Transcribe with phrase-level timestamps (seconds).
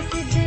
[0.00, 0.37] ਵਿੱਚ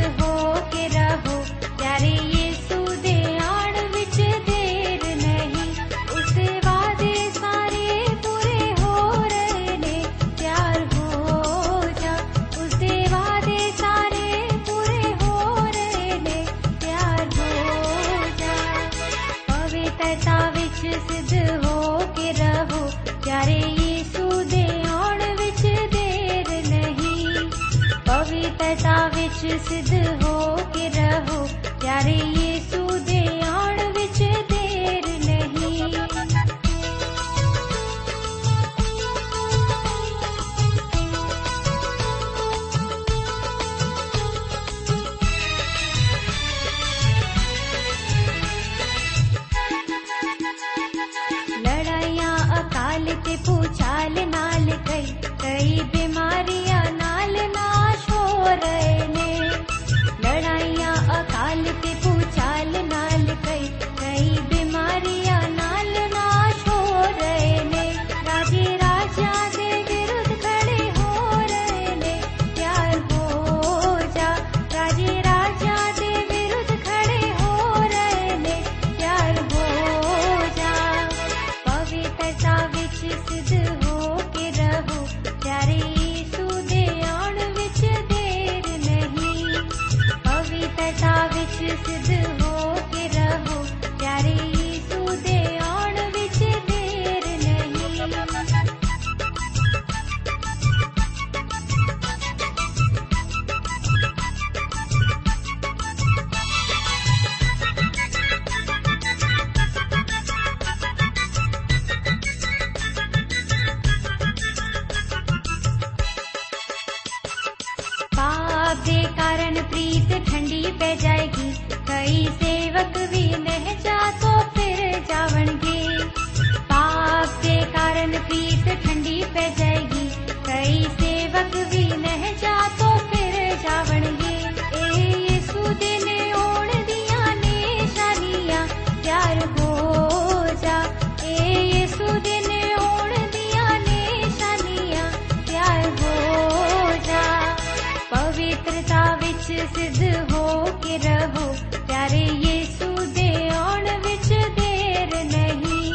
[149.66, 151.46] सिद्ध हो के रहो।
[151.88, 154.28] प्यारे येसु दे औण विच
[154.60, 155.94] देर नहीं।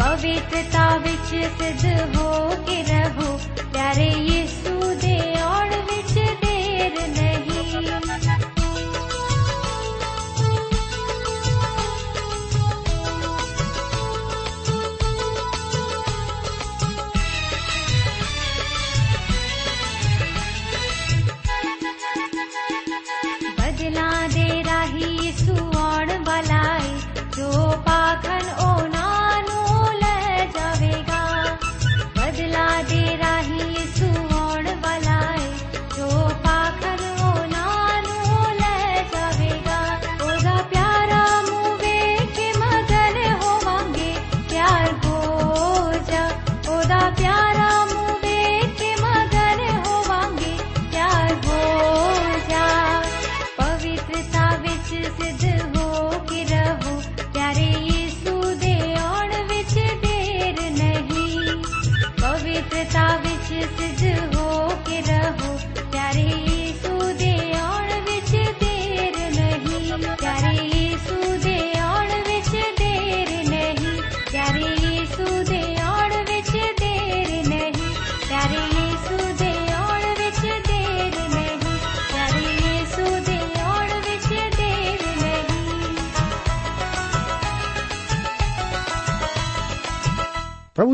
[0.00, 3.40] पवित्रता विच सिद्ध हो के रहो।
[3.72, 6.12] प्यारे येसु दे औण विच
[6.44, 7.27] देर नहीं।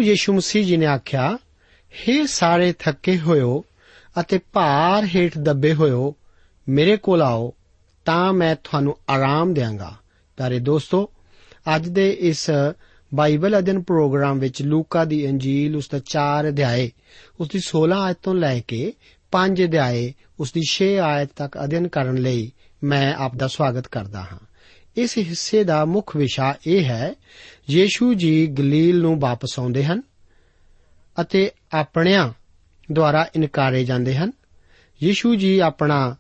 [0.04, 1.38] ਯੀਸ਼ੂ ਮਸੀਹ ਜੀ ਨੇ ਆਖਿਆ
[1.92, 3.64] हे ਸਾਰੇ ਥੱਕੇ ਹੋਇਓ
[4.20, 6.14] ਅਤੇ ਭਾਰ ਹੇਠ ਦੱਬੇ ਹੋਇਓ,
[6.68, 7.54] ਮੇਰੇ ਕੋਲ ਆਓ,
[8.04, 9.94] ਤਾਂ ਮੈਂ ਤੁਹਾਨੂੰ ਆਰਾਮ ਦੇਵਾਂਗਾ
[10.36, 11.10] ਪਿਆਰੇ ਦੋਸਤੋ,
[11.76, 12.50] ਅੱਜ ਦੇ ਇਸ
[13.14, 16.90] ਬਾਈਬਲ ਅਧਿਨ ਪ੍ਰੋਗਰਾਮ ਵਿੱਚ ਲੂਕਾ ਦੀ ਇੰਜੀਲ ਉਸ ਦਾ 4 ਅਧਿਆਏ,
[17.40, 18.92] ਉਸ ਦੀ 16 ਆਇਤ ਤੋਂ ਲੈ ਕੇ
[19.32, 22.52] 5 ਅਧਿਆਏ, ਉਸ ਦੀ 6 ਆਇਤ ਤੱਕ ਅਧਿਨ ਕਰਨ ਲਈ
[22.84, 24.38] ਮੈਂ ਆਪ ਦਾ ਸਵਾਗਤ ਕਰਦਾ ਹਾਂ।
[24.96, 27.14] ਇਸ ਹਿੱਸੇ ਦਾ ਮੁੱਖ ਵਿਸ਼ਾ ਇਹ ਹੈ,
[27.70, 30.02] ਯੀਸ਼ੂ ਜੀ ਗਲੀਲ ਨੂੰ ਵਾਪਸ ਆਉਂਦੇ ਹਨ
[31.20, 32.32] ਅਤੇ ਆਪਣਿਆਂ
[32.93, 34.32] ਦੁਆਰਾ ਇਨਕਾਰੇ ਜਾਂਦੇ ਹਨ।
[35.02, 36.17] ਯੀਸ਼ੂ ਜੀ ਆਪਣਾ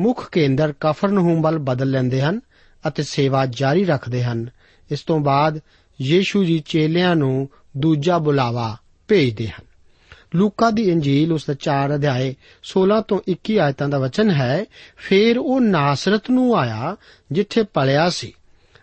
[0.00, 2.40] ਮੁੱਖ ਕੇਂਦਰ ਕਫਰਨਹੂਮ ਵੱਲ ਬਦਲ ਲੈਂਦੇ ਹਨ
[2.88, 4.50] ਅਤੇ ਸੇਵਾ ਜਾਰੀ ਰੱਖਦੇ ਹਨ।
[4.90, 5.60] ਇਸ ਤੋਂ ਬਾਅਦ
[6.00, 8.76] ਯੀਸ਼ੂ ਜੀ ਚੇਲਿਆਂ ਨੂੰ ਦੂਜਾ ਬੁਲਾਵਾ
[9.08, 9.67] ਭੇਜਦੇ ਹਨ।
[10.36, 14.64] ਲੂਕਾ ਦੀ ਇੰਜੀਲ ਉਸ ਦਾ 4 ਅਧਿਆਏ 16 ਤੋਂ 21 ਆਇਤਾਂ ਦਾ ਵਚਨ ਹੈ,
[14.96, 16.96] ਫਿਰ ਉਹ ਨਾਸਰਤ ਨੂੰ ਆਇਆ
[17.32, 18.32] ਜਿੱਥੇ ਪਲਿਆ ਸੀ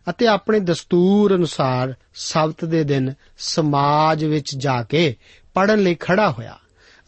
[0.10, 5.16] ਅਤੇ ਆਪਣੇ ਦਸਤੂਰ ਅਨੁਸਾਰ ਸਬਤ ਦੇ ਦਿਨ ਸਮਾਜ ਵਿੱਚ ਜਾ ਕੇ
[5.54, 6.58] ਪੜਨ ਲਈ ਖੜਾ ਹੋਇਆ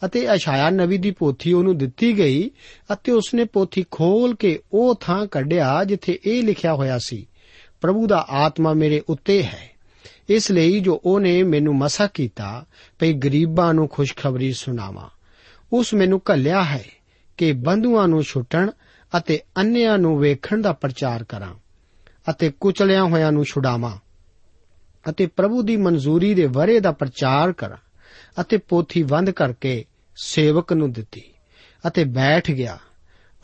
[0.04, 2.50] ਅਤੇ ਅਸ਼ਾਇਆ ਨਵੀ ਦੀ ਪੋਥੀ ਉਹਨੂੰ ਦਿੱਤੀ ਗਈ
[2.92, 7.26] ਅਤੇ ਉਸਨੇ ਪੋਥੀ ਖੋਲ ਕੇ ਉਹ ਥਾਂ ਕੱਢਿਆ ਜਿੱਥੇ ਇਹ ਲਿਖਿਆ ਹੋਇਆ ਸੀ,
[7.80, 9.77] ਪ੍ਰਭੂ ਦਾ ਆਤਮਾ ਮੇਰੇ ਉੱਤੇ ਹੈ।
[10.28, 12.64] ਇਸ ਲਈ ਜੋ ਉਹਨੇ ਮੈਨੂੰ ਮਸਾ ਕੀਤਾ,
[12.98, 15.08] ਭਈ ਗਰੀਬਾਂ ਨੂੰ ਖੁਸ਼ਖਬਰੀ ਸੁਣਾਵਾਂ।
[15.72, 16.84] ਉਸ ਮੈਨੂੰ ਘੱਲਿਆ ਹੈ
[17.36, 18.70] ਕਿ ਬੰਧੂਆਂ ਨੂੰ ਛੁੱਟਣ
[19.18, 21.54] ਅਤੇ ਅੰਨਿਆਂ ਨੂੰ ਵੇਖਣ ਦਾ ਪ੍ਰਚਾਰ ਕਰਾਂ
[22.30, 23.96] ਅਤੇ ਕੁਚਲਿਆਂ ਹੋਇਆਂ ਨੂੰ ਛੁਡਾਵਾਂ
[25.10, 27.76] ਅਤੇ ਪ੍ਰਭੂ ਦੀ ਮਨਜ਼ੂਰੀ ਦੇ ਵਰੇ ਦਾ ਪ੍ਰਚਾਰ ਕਰਾਂ
[28.40, 29.84] ਅਤੇ ਪੋਥੀ ਬੰਦ ਕਰਕੇ
[30.16, 31.22] ਸੇਵਕ ਨੂੰ ਦਿੱਤੀ
[31.86, 32.78] ਅਤੇ ਬੈਠ ਗਿਆ।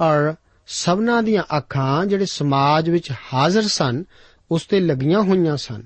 [0.00, 0.34] ਔਰ
[0.66, 4.04] ਸਭਨਾਂ ਦੀਆਂ ਅੱਖਾਂ ਜਿਹੜੇ ਸਮਾਜ ਵਿੱਚ ਹਾਜ਼ਰ ਸਨ,
[4.50, 5.82] ਉਸ ਤੇ ਲੱਗੀਆਂ ਹੋਈਆਂ ਸਨ।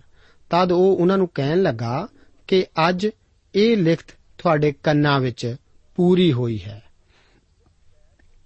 [0.51, 2.09] ਤਦ ਉਹ ਉਹਨਾਂ ਨੂੰ ਕਹਿਣ ਲੱਗਾ
[2.47, 3.09] ਕਿ ਅੱਜ
[3.55, 4.05] ਇਹ ਲਿਖਤ
[4.39, 5.57] ਤੁਹਾਡੇ ਕੰਨਾਂ ਵਿੱਚ
[5.97, 6.83] ਪੂਰੀ ਹੋਈ ਹੈ।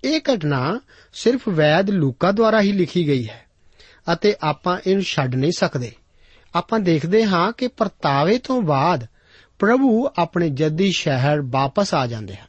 [0.04, 0.80] ਇਹ ਘਟਨਾ
[1.12, 3.46] ਸਿਰਫ ਵੈਦ ਲੂਕਾ ਦੁਆਰਾ ਹੀ ਲਿਖੀ ਗਈ ਹੈ
[4.12, 5.92] ਅਤੇ ਆਪਾਂ ਇਹਨੂੰ ਛੱਡ ਨਹੀਂ ਸਕਦੇ।
[6.54, 9.06] ਆਪਾਂ ਦੇਖਦੇ ਹਾਂ ਕਿ ਪਰਤਾਵੇ ਤੋਂ ਬਾਅਦ
[9.58, 12.46] ਪ੍ਰਭੂ ਆਪਣੇ ਜੱਦੀ ਸ਼ਹਿਰ ਵਾਪਸ ਆ ਜਾਂਦੇ ਹਨ।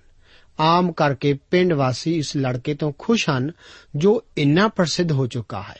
[0.60, 3.52] ਆਮ ਕਰਕੇ ਪਿੰਡ ਵਾਸੀ ਇਸ ਲੜਕੇ ਤੋਂ ਖੁਸ਼ ਹਨ
[3.96, 5.80] ਜੋ ਇੰਨਾ ਪ੍ਰਸਿੱਧ ਹੋ ਚੁੱਕਾ ਹੈ।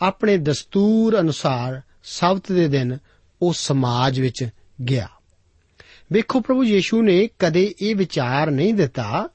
[0.00, 2.98] ਆਪਣੇ ਦਸਤੂਰ ਅਨੁਸਾਰ ਸਬਤ ਦੇ ਦਿਨ
[3.42, 4.48] ਉਹ ਸਮਾਜ ਵਿੱਚ
[4.88, 5.08] ਗਿਆ।
[6.12, 9.28] ਵੇਖੋ ਪ੍ਰਭੂ ਯੀਸ਼ੂ ਨੇ ਕਦੇ ਇਹ ਵਿਚਾਰ ਨਹੀਂ ਦਿੱਤਾ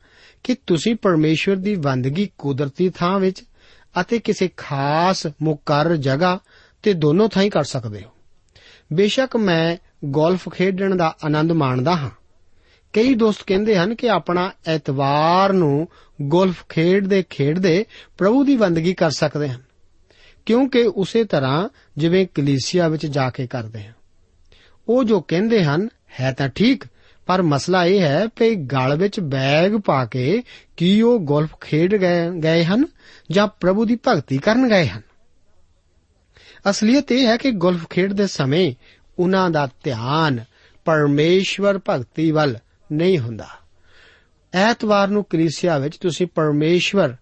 [0.44, 3.44] ਕਿ ਤੁਸੀਂ ਪਰਮੇਸ਼ਵਰ ਦੀ ਬੰਦਗੀ ਕੁਦਰਤੀ ਥਾਂ ਵਿੱਚ
[4.02, 6.40] ਅਤੇ ਕਿਸੇ ਖਾਸ ਮੁਕਰਰ ਜਗ੍ਹਾ
[6.84, 8.10] ਤੇ ਦੋਨੋਂ ਥਾਂ ਹੀ ਕਰ ਸਕਦੇ ਹੋ।
[8.94, 12.10] ਬੇਸ਼ੱਕ ਮੈਂ ਗੋਲਫ ਖੇਡਣ ਦਾ ਆਨੰਦ ਮਾਣਦਾ ਹਾਂ।
[12.94, 15.88] ਕਈ ਦੋਸਤ ਕਹਿੰਦੇ ਹਨ ਕਿ ਆਪਣਾ ਐਤਵਾਰ ਨੂੰ
[16.22, 17.86] ਗੋਲਫ ਖੇਡਦੇ ਖੇਡਦੇ
[18.18, 19.62] ਪ੍ਰਭੂ ਦੀ ਬੰਦਗੀ ਕਰ ਸਕਦੇ ਹਨ।
[20.46, 23.94] ਕਿਉਂਕਿ ਉਸੇ ਤਰ੍ਹਾਂ ਜਿਵੇਂ ਕਲੀਸਿਆ ਵਿੱਚ ਜਾ ਕੇ ਕਰਦੇ ਹਾਂ।
[24.88, 25.88] ਉਹ ਜੋ ਕਹਿੰਦੇ ਹਨ,
[26.20, 26.84] ਹੈ ਤਾਂ ਠੀਕ,
[27.26, 30.44] ਪਰ ਮਸਲਾ ਇਹ ਹੈ ਕਿ ਗਲ ਵਿੱਚ ਬੈਗ ਪਾ ਕੇ
[30.78, 32.86] ਕੀ ਉਹ ਗੋਲਫ ਖੇਡ ਗਏ ਗਏ ਹਨ
[33.32, 35.02] ਜਾਂ ਪ੍ਰਭੂ ਦੀ ਭਗਤੀ ਕਰਨ ਗਏ ਹਨ।
[36.70, 38.74] ਅਸਲੀਅਤ ਇਹ ਹੈ ਕਿ ਗੋਲਫ ਖੇਡਦੇ ਸਮੇਂ
[39.20, 40.44] ਉਹਨਾਂ ਦਾ ਧਿਆਨ
[40.86, 42.58] ਪਰਮੇਸ਼ਵਰ ਭਗਤੀ ਵੱਲ
[42.92, 43.48] ਨਹੀਂ ਹੁੰਦਾ।
[44.54, 47.16] ਐਤਵਾਰ ਨੂੰ ਕਲੀਸਿਆ ਵਿੱਚ ਤੁਸੀਂ ਪਰਮੇਸ਼ਵਰ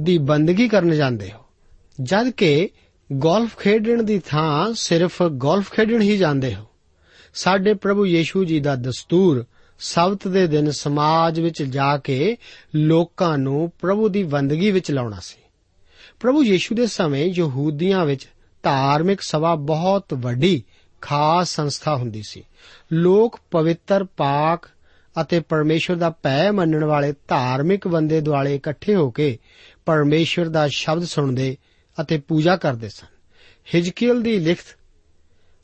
[0.00, 1.40] ਦੀ ਬੰਦਗੀ ਕਰਨ ਜਾਂਦੇ ਹੋ,
[2.02, 2.68] ਜਦ ਕਿ
[3.12, 6.64] ਗੋਲਫ ਖੇਡਣ ਦੀ ਥਾਂ ਸਿਰਫ ਗੋਲਫ ਖੇਡਣ ਹੀ ਜਾਂਦੇ ਹੋ।
[7.34, 9.44] ਸਾਡੇ ਪ੍ਰਭੂ ਯੀਸ਼ੂ ਜੀ ਦਾ ਦਸਤੂਰ
[9.78, 12.36] ਸਬਤ ਦੇ ਦਿਨ ਸਮਾਜ ਵਿੱਚ ਜਾ ਕੇ
[12.74, 15.42] ਲੋਕਾਂ ਨੂੰ ਪ੍ਰਭੂ ਦੀ ਬੰਦਗੀ ਵਿੱਚ ਲਾਉਣਾ ਸੀ।
[16.20, 18.28] ਪ੍ਰਭੂ ਯੀਸ਼ੂ ਦੇ ਸਮੇਂ ਯਹੂਦੀਆਂ ਵਿੱਚ
[18.62, 20.62] ਧਾਰਮਿਕ ਸਭਾ ਬਹੁਤ ਵੱਡੀ,
[21.00, 22.44] ਖਾਸ ਸੰਸਥਾ ਹੁੰਦੀ ਸੀ।
[22.92, 24.68] ਲੋਕ ਪਵਿੱਤਰ ਪਾਕ
[25.20, 29.38] ਅਤੇ ਪਰਮੇਸ਼ਵਰ ਦਾ ਭੈ ਮੰਨਣ ਵਾਲੇ ਧਾਰਮਿਕ ਬੰਦੇ ਦੁਆਲੇ ਇਕੱਠੇ ਹੋ ਕੇ
[29.86, 31.56] ਪਰਮੇਸ਼ਵਰ ਦਾ ਸ਼ਬਦ ਸੁਣਦੇ
[32.00, 33.06] ਅਤੇ ਪੂਜਾ ਕਰਦੇ ਸਨ।
[33.74, 34.78] ਹਿਜਕੀਲ ਦੀ ਲਿਖਤ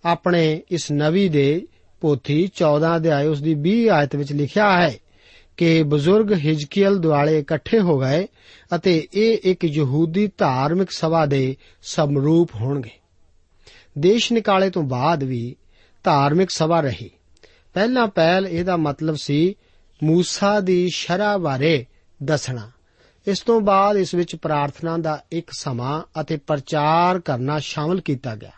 [0.04, 1.66] ਆਪਣੇ ਇਸ ਨਵੀ ਦੇ
[2.00, 4.94] ਪੋਥੀ 14 ਅਧਿਆਇ ਉਸ ਦੀ 20 ਆਇਤ ਵਿੱਚ ਲਿਖਿਆ ਹੈ
[5.56, 8.26] ਕਿ ਬਜ਼ੁਰਗ ਹਿਜਕੀਲ ਦੁਆਲੇ ਇਕੱਠੇ ਹੋ ਗਏ
[8.74, 12.90] ਅਤੇ ਇਹ ਇੱਕ ਯਹੂਦੀ ਧਾਰਮਿਕ ਸਭਾ ਦੇ ਸਮਰੂਪ ਹੋਣਗੇ।
[13.98, 15.56] ਦੇਸ਼ ਨਿਕਾਲੇ ਤੋਂ ਬਾਅਦ ਵੀ
[16.04, 17.10] ਧਾਰਮਿਕ ਸਭਾ ਰਹੀ।
[17.74, 19.54] ਪਹਿਲਾਂ ਪਹਿਲ ਇਹਦਾ ਮਤਲਬ ਸੀ
[20.02, 21.86] ਮੂਸਾ ਦੀ ਸ਼ਰਾ ਬਾਰੇ
[22.22, 22.70] ਦੱਸਣਾ।
[23.26, 28.50] ਇਸ ਤੋਂ ਬਾਅਦ ਇਸ ਵਿੱਚ ਪ੍ਰਾਰਥਨਾ ਦਾ ਇੱਕ ਸਮਾਂ ਅਤੇ ਪ੍ਰਚਾਰ ਕਰਨਾ ਸ਼ਾਮਲ ਕੀਤਾ ਗਿਆ।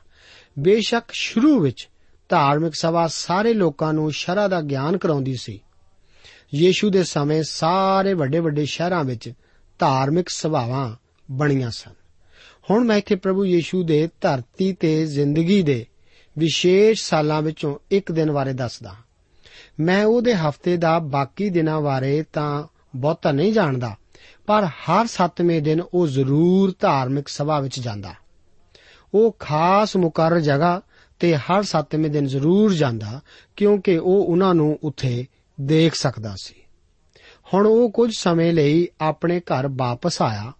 [0.58, 1.88] ਬੇਸ਼ੱਕ ਸ਼ੁਰੂ ਵਿੱਚ
[2.28, 5.60] ਧਾਰਮਿਕ ਸਭਾ ਸਾਰੇ ਲੋਕਾਂ ਨੂੰ ਸ਼ਰਾ ਦਾ ਗਿਆਨ ਕਰਾਉਂਦੀ ਸੀ।
[6.54, 9.32] ਯੀਸ਼ੂ ਦੇ ਸਮੇਂ ਸਾਰੇ ਵੱਡੇ ਵੱਡੇ ਸ਼ਹਿਰਾਂ ਵਿੱਚ
[9.78, 10.96] ਧਾਰਮਿਕ ਸਭਾਵਾਂ
[11.30, 11.92] ਬਣੀਆਂ ਸਨ।
[12.70, 15.86] ਹੁਣ ਮੈਂ ਇੱਥੇ ਪ੍ਰਭੂ ਯੀਸ਼ੂ ਦੇ ਧਰਤੀ ਤੇ ਜ਼ਿੰਦਗੀ ਦੇ
[16.38, 18.94] ਵਿਸ਼ੇਸ਼ ਸਾਲਾਂ ਵਿੱਚੋਂ ਇੱਕ ਦਿਨ ਬਾਰੇ ਦੱਸਦਾ
[19.80, 22.64] ਮੈਂ ਉਹਦੇ ਹਫ਼ਤੇ ਦਾ ਬਾਕੀ ਦਿਨਾਂ ਬਾਰੇ ਤਾਂ
[22.96, 23.96] ਬਹੁਤਾ ਨਹੀਂ ਜਾਣਦਾ
[24.48, 28.14] ਪਰ ਹਰ ਸੱਤਵੇਂ ਦਿਨ ਉਹ ਜ਼ਰੂਰ ਧਾਰਮਿਕ ਸਭਾ ਵਿੱਚ ਜਾਂਦਾ।
[29.14, 30.80] ਉਹ ਖਾਸ ਮੁਕਰਰ ਜਗ੍ਹਾ
[31.18, 33.20] ਤੇ ਹਰ ਸੱਤਵੇਂ ਦਿਨ ਜ਼ਰੂਰ ਜਾਂਦਾ
[33.56, 35.26] ਕਿਉਂਕਿ ਉਹ ਉਹਨਾਂ ਨੂੰ ਉੱਥੇ
[35.60, 36.54] ਦੇਖ ਸਕਦਾ ਸੀ।
[37.54, 40.52] ਹੁਣ ਉਹ ਕੁਝ ਸਮੇਂ ਲਈ ਆਪਣੇ ਘਰ ਵਾਪਸ ਆਇਆ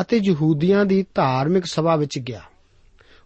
[0.00, 2.42] ਅਤੇ ਯਹੂਦੀਆਂ ਦੀ ਧਾਰਮਿਕ ਸਭਾ ਵਿੱਚ ਗਿਆ।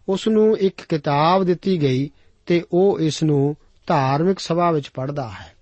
[0.08, 2.10] ਉਸ ਨੂੰ ਇੱਕ ਕਿਤਾਬ ਦਿੱਤੀ ਗਈ
[2.46, 5.52] ਤੇ ਉਹ ਇਸ ਨੂੰ ਧਾਰਮਿਕ ਸਭਾ ਵਿੱਚ ਪੜ੍ਹਦਾ ਹੈ।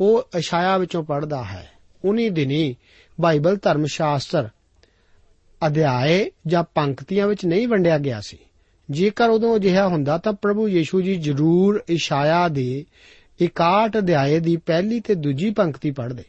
[0.00, 1.70] ਉਹ ਇਸ਼ਾਇਆ ਵਿੱਚੋਂ ਪੜ੍ਹਦਾ ਹੈ।
[2.04, 2.76] ਉਨੀ ਦਿਨੀ
[3.20, 4.48] ਬਾਈਬਲ ਧਰਮ ਸ਼ਾਸਤਰ
[5.66, 8.38] ਅਧਿਆਏ ਜਾਂ ਪੰਕਤੀਆਂ ਵਿੱਚ ਨਹੀਂ ਵੰਡਿਆ ਗਿਆ ਸੀ।
[8.90, 12.84] ਜੇਕਰ ਉਦੋਂ ਅਜਿਹਾ ਹੁੰਦਾ ਤਾਂ ਪ੍ਰਭੂ ਯੀਸ਼ੂ ਜੀ ਜ਼ਰੂਰ ਇਸ਼ਾਇਆ ਦੇ
[13.44, 16.24] 61 ਅਧਿਆਏ ਦੀ ਪਹਿਲੀ ਤੇ ਦੂਜੀ ਪੰਕਤੀ ਪੜ੍ਹਦੇ।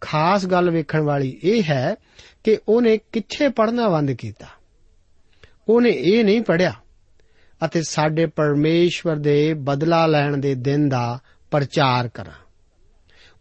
[0.00, 1.96] ਖਾਸ ਗੱਲ ਵੇਖਣ ਵਾਲੀ ਇਹ ਹੈ
[2.44, 4.46] ਕਿ ਉਹਨੇ ਕਿੱਥੇ ਪੜ੍ਹਨਾ ਬੰਦ ਕੀਤਾ।
[5.68, 6.72] ਉਹਨੇ ਇਹ ਨਹੀਂ ਪੜਿਆ
[7.64, 11.18] ਅਤੇ ਸਾਡੇ ਪਰਮੇਸ਼ਵਰ ਦੇ ਬਦਲਾ ਲੈਣ ਦੇ ਦਿਨ ਦਾ
[11.50, 12.32] ਪ੍ਰਚਾਰ ਕਰਾਂ।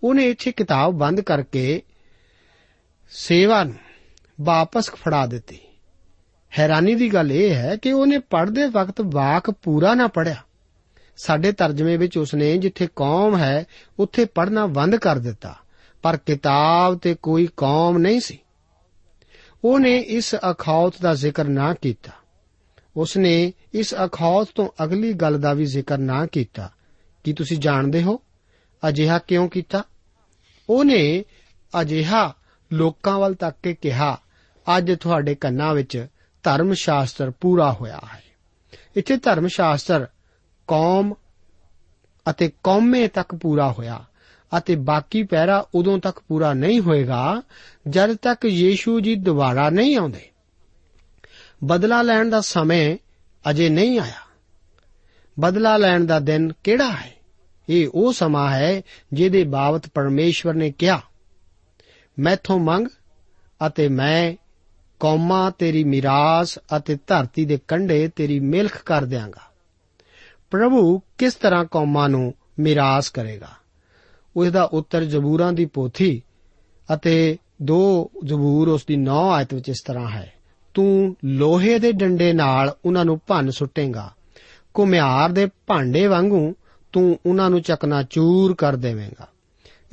[0.03, 1.81] ਉਹਨੇ ਇੱਥੇ ਕਿਤਾਬ ਬੰਦ ਕਰਕੇ
[3.09, 3.75] ਸੇਵਾ ਨੂੰ
[4.41, 5.59] ਵਾਪਸ ਫੜਾ ਦਿੱਤੀ।
[6.59, 10.35] ਹੈਰਾਨੀ ਦੀ ਗੱਲ ਇਹ ਹੈ ਕਿ ਉਹਨੇ ਪੜ੍ਹਦੇ ਵਕਤ ਵਾਕ ਪੂਰਾ ਨਾ ਪੜਿਆ
[11.17, 13.65] ਸਾਡੇ ਤਰਜਮੇ ਵਿੱਚ ਉਸਨੇ ਜਿੱਥੇ ਕੌਮ ਹੈ,
[13.99, 15.55] ਉੱਥੇ ਪੜ੍ਹਨਾ ਬੰਦ ਕਰ ਦਿੱਤਾ,
[16.01, 18.39] ਪਰ ਕਿਤਾਬ ਤੇ ਕੋਈ ਕੌਮ ਨਹੀਂ ਸੀ।
[19.63, 22.11] ਉਹਨੇ ਇਸ ਅਖੌਤ ਦਾ ਜ਼ਿਕਰ ਨਾ ਕੀਤਾ।
[22.95, 26.71] ਉਸਨੇ ਇਸ ਅਖੌਤ ਤੋਂ ਅਗਲੀ ਗੱਲ ਦਾ ਵੀ ਜ਼ਿਕਰ ਨਾ ਕੀਤਾ।
[27.23, 28.21] ਕੀ ਤੁਸੀਂ ਜਾਣਦੇ ਹੋ?
[28.89, 29.83] ਅਜਿਹਾ ਕਿਉਂ ਕੀਤਾ?
[30.69, 31.25] ਉਹਨੇ
[31.81, 32.35] ਅਜਿਹਾ
[32.73, 34.17] ਲੋਕਾਂ ਵੱਲ ਤੱਕ ਕੇ ਕਿਹਾ,
[34.77, 36.07] ਅੱਜ ਤੁਹਾਡੇ ਕੰਨਾਂ ਵਿੱਚ
[36.43, 38.23] ਧਰਮ ਸ਼ਾਸਤਰ ਪੂਰਾ ਹੋਇਆ ਹੈ।
[38.95, 40.07] ਇੱਥੇ ਧਰਮ ਸ਼ਾਸਤਰ
[40.67, 41.13] ਕੌਮ
[42.29, 44.05] ਅਤੇ ਕੌਮੇ ਤੱਕ ਪੂਰਾ ਹੋਇਆ
[44.57, 47.41] ਅਤੇ ਬਾਕੀ ਪਹਿਰਾ ਉਦੋਂ ਤੱਕ ਪੂਰਾ ਨਹੀਂ ਹੋਏਗਾ
[47.87, 50.29] ਜਦ ਤੱਕ ਯੀਸ਼ੂ ਜੀ ਦੁਬਾਰਾ ਨਹੀਂ ਆਉਂਦੇ।
[51.63, 52.97] ਬਦਲਾ ਲੈਣ ਦਾ ਸਮੇਂ
[53.49, 54.25] ਅਜੇ ਨਹੀਂ ਆਇਆ।
[55.39, 57.15] ਬਦਲਾ ਲੈਣ ਦਾ ਦਿਨ ਕਿਹੜਾ ਹੈ?
[57.69, 58.81] ਇਹ ਉਹ ਸਮਾਂ ਹੈ
[59.13, 61.01] ਜਿਹਦੇ ਬਾਬਤ ਪਰਮੇਸ਼ਵਰ ਨੇ ਕਿਹਾ।
[62.19, 62.87] ਮੈਥੋਂ ਮੰਗ
[63.67, 64.33] ਅਤੇ ਮੈਂ
[64.99, 69.41] ਕੌਮਾਂ ਤੇਰੀ ਮਿਰਾਸ ਅਤੇ ਧਰਤੀ ਦੇ ਕੰਢੇ ਤੇਰੀ ਮਿਲਖ ਕਰ ਦਿਆਂਗਾ।
[70.51, 73.49] ਪ੍ਰਭੂ ਕਿਸ ਤਰ੍ਹਾਂ ਕੌਮਾਂ ਨੂੰ ਮਿਰਾਸ ਕਰੇਗਾ?
[74.35, 76.21] ਉਸ ਦਾ ਉੱਤਰ ਜ਼ਬੂਰਾਂ ਦੀ ਪੋਥੀ
[76.93, 80.33] ਅਤੇ ਦੋ ਜ਼ਬੂਰ ਉਸ ਦੀ 9 ਆਇਤ ਵਿੱਚ ਇਸ ਤਰ੍ਹਾਂ ਹੈ।
[80.73, 84.13] ਤੂੰ ਲੋਹੇ ਦੇ ਡੰਡੇ ਨਾਲ ਉਹਨਾਂ ਨੂੰ ਭੰਨ ਸੁੱਟੇਗਾ।
[84.73, 86.53] ਕੁਮਿਆਰ ਦੇ ਭਾਂਡੇ ਵਾਂਗੂ
[86.91, 89.27] ਤੂੰ ਉਹਨਾਂ ਨੂੰ ਚਕਨਾਚੂਰ ਕਰ ਦੇਵੇਂਗਾ।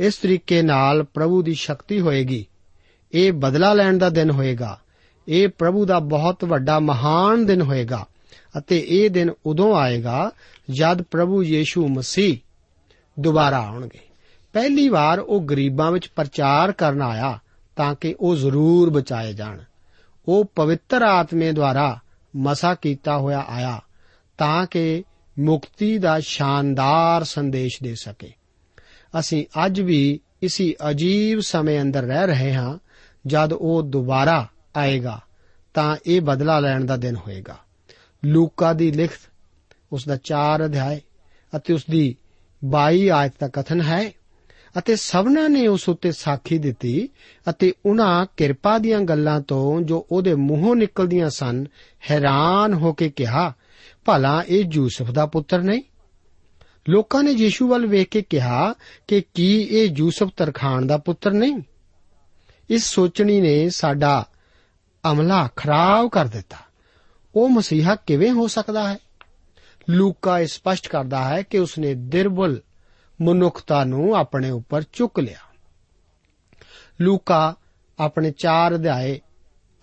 [0.03, 2.47] ਇਸ ਤਰੀਕੇ ਨਾਲ ਪ੍ਰਭੂ ਦੀ ਸ਼ਕਤੀ ਹੋਏਗੀ।
[3.13, 4.81] ਇਹ ਬਦਲਾ ਲੈਣ ਦਾ ਦਿਨ ਹੋਏਗਾ।
[5.29, 8.07] ਇਹ ਪ੍ਰਭੂ ਦਾ ਬਹੁਤ ਵੱਡਾ ਮਹਾਨ ਦਿਨ ਹੋਏਗਾ
[8.59, 10.31] ਅਤੇ ਇਹ ਦਿਨ ਉਦੋਂ ਆਏਗਾ
[10.71, 12.37] ਜਦ ਪ੍ਰਭੂ ਯੀਸ਼ੂ ਮਸੀਹ
[13.21, 13.99] ਦੁਬਾਰਾ ਆਉਣਗੇ।
[14.53, 17.39] ਪਹਿਲੀ ਵਾਰ ਉਹ ਗਰੀਬਾਂ ਵਿੱਚ ਪ੍ਰਚਾਰ ਕਰਨ ਆਇਆ
[17.77, 19.59] ਤਾਂ ਕਿ ਉਹ ਜ਼ਰੂਰ ਬਚਾਏ ਜਾਣ।
[20.29, 22.01] ਉਹ ਪਵਿੱਤਰ ਆਤਮੇ ਦੁਆਰਾ
[22.37, 23.81] ਮਸਾ ਕੀਤਾ ਹੋਇਆ ਆਇਆ
[24.39, 25.05] ਤਾਂ ਕਿ
[25.39, 28.33] ਮੁਕਤੀ ਦਾ ਸ਼ਾਨਦਾਰ ਸੰਦੇਸ਼ ਦੇ ਸਕੇ।
[29.19, 32.79] ਅਸੀਂ ਅੱਜ ਵੀ ਇਸੇ ਅਜੀਬ ਸਮੇਂ ਅੰਦਰ ਰਹਿ ਰਹੇ ਹਾਂ,
[33.27, 35.21] ਜਦ ਉਹ ਦੁਬਾਰਾ ਆਏਗਾ,
[35.75, 37.57] ਤਾਂ ਇਹ ਬਦਲਾ ਲੈਣ ਦਾ ਦਿਨ ਹੋਏਗਾ।
[38.25, 39.21] ਲੂਕਾ ਦੀ ਲਿਖਤ,
[39.93, 41.01] ਉਸ ਦਾ 4 ਅਧਿਆਇ
[41.57, 42.17] ਅਤੇ ਉਸ ਦੀ
[42.65, 44.13] 22 ਆਇਤ ਦਾ ਕਥਨ ਹੈ,
[44.79, 47.09] ਅਤੇ ਸਭਨਾਂ ਨੇ ਉਸ ਉੱਤੇ ਸਾਖੀ ਦਿੱਤੀ
[47.51, 51.65] ਅਤੇ ਉਹਨਾਂ ਕਿਰਪਾ ਦੀਆਂ ਗੱਲਾਂ ਤੋਂ ਜੋ ਉਹਦੇ ਮੂੰਹੋਂ ਨਿਕਲਦੀਆਂ ਸਨ,
[52.11, 53.53] ਹੈਰਾਨ ਹੋ ਕੇ ਕਿਹਾ,
[54.05, 55.83] ਭਲਾ ਇਹ ਯੂਸਫ ਦਾ ਪੁੱਤਰ ਨਹੀਂ?
[56.89, 58.75] ਲੋਕਾਂ ਨੇ ਯੀਸ਼ੂ ਵੱਲ ਵੇਖ ਕੇ ਕਿਹਾ
[59.09, 61.63] ਕਿ ਕੀ ਇਹ ਯੂਸਫ ਤਰਖਾਨ ਦਾ ਪੁੱਤਰ ਨਹੀਂ?
[62.71, 64.27] ਇਸ ਸੋਚਣੀ ਨੇ ਸਾਡਾ
[65.11, 66.57] ਅਮਲਾ ਖਰਾਬ ਕਰ ਦਿੱਤਾ।
[67.35, 68.99] ਉਹ ਮਸੀਹਾ ਕਿਵੇਂ ਹੋ ਸਕਦਾ ਹੈ?
[69.91, 72.61] ਲੂਕਾ ਇਹ ਸਪਸ਼ਟ ਕਰਦਾ ਹੈ ਕਿ ਉਸਨੇ ਦਿਰਬਲ
[73.23, 75.39] ਮਨੁੱਖਤਾ ਨੂੰ ਆਪਣੇ ਉੱਪਰ ਚੁੱਕ ਲਿਆ।
[77.01, 77.57] ਲੂਕਾ
[77.99, 79.21] ਆਪਣੇ 4 ਅਧਿਆਏ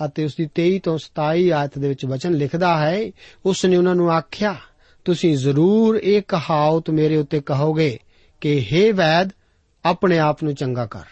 [0.05, 3.11] ਅਤੇ ਉਸ ਦੀ 23 ਤੋਂ 27 ਆਇਤ ਦੇ ਵਿੱਚ ਵਚਨ ਲਿਖਦਾ ਹੈ
[3.45, 4.55] ਉਸ ਨੇ ਉਹਨਾਂ ਨੂੰ ਆਖਿਆ
[5.05, 7.99] ਤੁਸੀਂ ਜ਼ਰੂਰ ਇਹ ਕਹਾਵਤ ਮੇਰੇ ਉੱਤੇ ਕਹੋਗੇ
[8.41, 9.29] ਕਿ हे ਵੈਦ,
[9.85, 11.03] ਆਪਣੇ ਆਪ ਨੂੰ ਚੰਗਾ ਕਰ।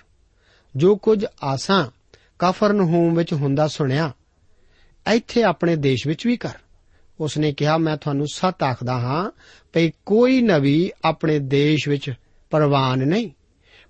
[0.76, 1.86] ਜੋ ਕੁਝ ਆਸਾਂ
[2.40, 4.12] ਕਫਰਨਹੂਮ ਵਿੱਚ ਹੁੰਦਾ ਸੁਣਿਆ,
[5.12, 6.54] ਇੱਥੇ ਆਪਣੇ ਦੇਸ਼ ਵਿੱਚ ਵੀ ਕਰ।
[7.20, 9.32] ਉਸਨੇ ਕਿਹਾ, ਮੈਂ ਤੁਹਾਨੂੰ ਸੱਚ ਆਖਦਾ ਹਾਂ
[9.74, 12.14] ਕਿ ਕੋਈ ਨਵੀ ਆਪਣੇ ਦੇਸ਼ ਵਿੱਚ
[12.50, 13.30] ਪ੍ਰਵਾਨ ਨਹੀਂ,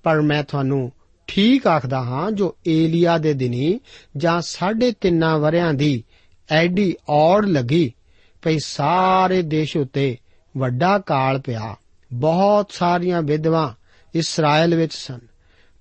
[0.04, 0.92] ਪਰ ਮੈਂ ਤੁਹਾਨੂੰ
[1.28, 3.80] ਠੀਕ ਆਖਦਾ ਹਾਂ ਜੋ ਏਲੀਆ ਦੇ ਦਿਨੀ
[4.18, 6.04] ਜਾਂ ਸਾਢੇ ਤਿੰਨਾਂ ਵਰਿਆਂ ਦੀ
[6.50, 7.94] ਐਡੀ ਔੜ ਲੱਗੀ
[8.42, 10.18] ਭਈ ਸਾਰੇ ਦੇਸ਼ ਉਤੇ
[10.58, 11.76] ਵੱਡਾ ਕਾਲ ਪਿਆ।
[12.14, 13.76] ਬਹੁਤ ਸਾਰੀਆਂ ਵਿਧਵਾ
[14.16, 15.20] ਇਸਰਾਇਲ ਵਿੱਚ ਸਨ।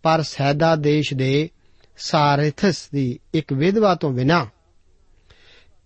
[0.02, 1.50] ਪਰ ਸੈਦਾ ਦੇਸ਼ ਦੇ
[1.96, 4.46] ਸਾਰਥਸ ਦੀ ਇੱਕ ਵਿਧਵਾ ਤੋਂ ਬਿਨਾ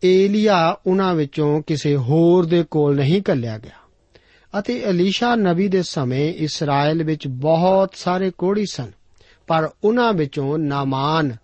[0.04, 3.76] ਏਲੀਆ ਉਹਨਾਂ ਵਿੱਚੋਂ ਕਿਸੇ ਹੋਰ ਦੇ ਕੋਲ ਨਹੀਂ ਕੱਲਿਆ ਗਿਆ।
[4.58, 8.90] ਅਤੇ ਅਲੀਸ਼ਾ ਨਬੀ ਦੇ ਸਮੇਂ ਇਸਰਾਇਲ ਵਿੱਚ ਬਹੁਤ ਸਾਰੇ ਕੋੜੀ ਸਨ।
[9.46, 11.36] ਪਰ ਉਹਨਾਂ ਵਿੱਚੋਂ ਨਾਮਾਨ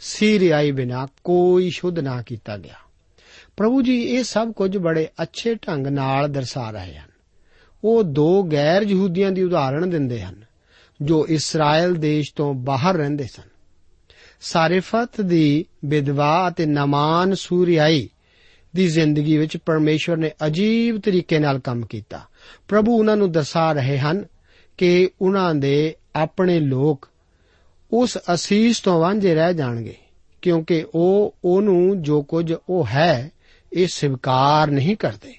[0.00, 2.74] ਸੀਰੀਆਈ ਬਿਨਾ ਕੋਈ ਸ਼ੁੱਧ ਨਾ ਕੀਤਾ ਗਿਆ।
[3.56, 7.10] ਪ੍ਰਭੂ ਜੀ, ਇਹ ਸਭ ਕੁਝ ਬੜੇ ਅੱਛੇ ਢੰਗ ਨਾਲ ਦਰਸਾ ਰਹੇ ਹਨ।
[7.84, 10.44] ਉਹ ਦੋ ਗੈਰ ਯਹੂਦੀਆਂ ਦੀ ਉਦਾਹਰਣ ਦਿੰਦੇ ਹਨ,
[11.02, 13.48] ਜੋ ਇਸਰਾਇਲ ਦੇਸ਼ ਤੋਂ ਬਾਹਰ ਰਹਿੰਦੇ ਸਨ।
[14.40, 18.10] ਸਾਰਿਫਤ ਦੀ ਵਿਧਵਾ ਅਤੇ ਨਮਾਨ ਸੂਰਿਆਈ
[18.74, 22.20] ਦੀ ਜ਼ਿੰਦਗੀ ਵਿੱਚ ਪਰਮੇਸ਼ਵਰ ਨੇ ਅਜੀਬ ਤਰੀਕੇ ਨਾਲ ਕੰਮ ਕੀਤਾ।
[22.68, 24.24] ਪ੍ਰਭੂ ਉਹਨਾਂ ਨੂੰ ਦਰਸਾ ਰਹੇ ਹਨ
[24.78, 27.08] ਕਿ ਉਹਨਾਂ ਦੇ ਆਪਣੇ ਲੋਕ
[27.92, 29.94] ਉਸ ਅਸੀਸ ਤੋਂ ਵਾਂਝੇ ਰਹਿ ਜਾਣਗੇ,
[30.42, 33.30] ਕਿਉਂਕਿ ਉਹ, ਉਹਨੂੰ ਜੋ ਕੁਝ ਉਹ ਹੈ
[33.74, 35.34] ਇਹ ਸਵੀਕਾਰ ਨਹੀਂ ਕਰਦੇ।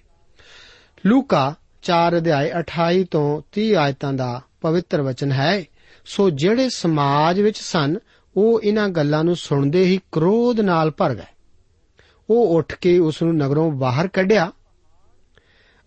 [1.05, 5.63] ਲੂਕਾ 4 ਅਧਿਆਇ 28 ਤੋਂ 30 ਆਇਤਾਂ ਦਾ ਪਵਿੱਤਰ ਵਚਨ ਹੈ,
[6.05, 7.95] ਸੋ ਜਿਹੜੇ ਸਮਾਜ ਵਿੱਚ ਸਨ,
[8.37, 11.35] ਉਹ ਇਹਨਾਂ ਗੱਲਾਂ ਨੂੰ ਸੁਣਦੇ ਹੀ ਕ੍ਰੋਧ ਨਾਲ ਭਰ ਗਏ।
[12.29, 14.51] ਉਹ ਉੱਠ ਕੇ ਉਸ ਨੂੰ ਨਗਰੋਂ ਬਾਹਰ ਕੱਢਿਆ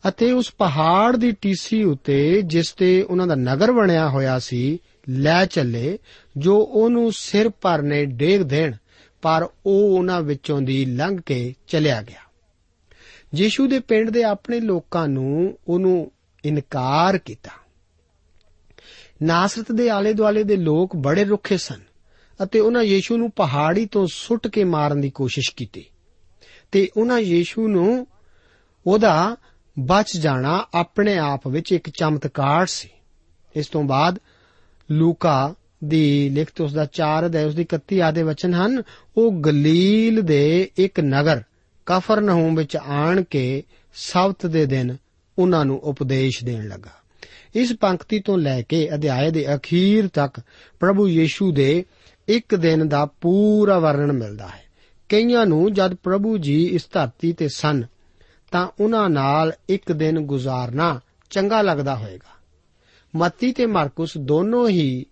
[0.08, 4.78] ਅਤੇ ਉਸ ਪਹਾੜ ਦੀ ਟੀਸੀ ਉੱਤੇ ਜਿਸ ਤੇ ਉਹਨਾਂ ਦਾ ਨਗਰ ਬਣਿਆ ਹੋਇਆ ਸੀ,
[5.08, 5.98] ਲੈ ਚੱਲੇ,
[6.36, 8.72] ਜੋ ਉਹਨੂੰ ਸਿਰ ਪਰ ਨੇ ਡੇਗ ਦੇਣ,
[9.22, 12.20] ਪਰ ਉਹ ਉਹਨਾਂ ਵਿੱਚੋਂ ਦੀ ਲੰਘ ਕੇ ਚਲਿਆ ਗਿਆ।
[13.34, 16.12] ਯੀਸ਼ੂ ਦੇ ਪਿੰਡ ਦੇ ਆਪਣੇ ਲੋਕਾਂ ਨੂੰ ਉਹਨੂੰ
[16.44, 17.50] ਇਨਕਾਰ ਕੀਤਾ।
[19.22, 21.80] ਨਾਸਰਤ ਦੇ ਆਲੇ ਦੁਆਲੇ ਦੇ ਲੋਕ ਬੜੇ ਰੁੱਖੇ ਸਨ
[22.42, 25.84] ਅਤੇ ਉਹਨਾਂ ਯੀਸ਼ੂ ਨੂੰ ਪਹਾੜੀ ਤੋਂ ਸੁੱਟ ਕੇ ਮਾਰਨ ਦੀ ਕੋਸ਼ਿਸ਼ ਕੀਤੀ
[26.72, 28.06] ਤੇ ਉਹਨਾਂ ਯੀਸ਼ੂ ਨੂੰ
[28.86, 29.36] ਉਹਦਾ
[29.78, 32.88] ਬਚ ਜਾਣਾ ਆਪਣੇ ਆਪ ਵਿੱਚ ਇੱਕ ਚਮਤਕਾਰ ਸੀ।
[33.56, 34.18] ਇਸ ਤੋਂ ਬਾਅਦ
[34.90, 35.54] ਲੂਕਾ
[35.84, 38.82] ਦੀ ਲਿਖਤ ਉਸ ਦਾ 4 ਅਧਿਆਇ ਉਸ ਦੀ 31 ਆਦੇ ਵਚਨ ਹਨ,
[39.16, 41.42] ਉਹ ਗਲੀਲ ਦੇ ਇੱਕ ਨਗਰ
[41.88, 43.62] ਕਫਰਨਹੂਮ ਵਿੱਚ ਆਣ ਕੇ
[43.94, 44.96] ਸਬਤ ਦੇ ਦਿਨ
[45.38, 46.90] ਉਹਨਾਂ ਨੂੰ ਉਪਦੇਸ਼ ਦੇਣ ਲੱਗਾ।
[47.54, 50.40] ਇਸ ਪੰਕਤੀ ਤੋਂ ਲੈ ਕੇ ਅਧਿਆਏ ਦੇ ਅਖੀਰ ਤੱਕ
[50.80, 51.84] ਪ੍ਰਭੂ ਯੀਸ਼ੂ ਦੇ
[52.28, 54.62] ਇੱਕ ਦਿਨ ਦਾ ਪੂਰਾ ਵਰਣਨ ਮਿਲਦਾ ਹੈ।
[55.08, 57.84] ਕਈਆਂ ਨੂੰ ਜਦ ਪ੍ਰਭੂ ਜੀ ਇਸ ਧਰਤੀ ਤੇ ਸਨ,
[58.52, 62.40] ਤਾਂ ਉਹਨਾਂ ਨਾਲ ਇੱਕ ਦਿਨ ਗੁਜ਼ਾਰਨਾ ਚੰਗਾ ਲੱਗਦਾ ਹੋਵੇਗਾ।
[63.16, 65.06] ਮੱਤੀ ਤੇ ਮਾਰਕਸ ਦੋਨੋਂ ਹੀ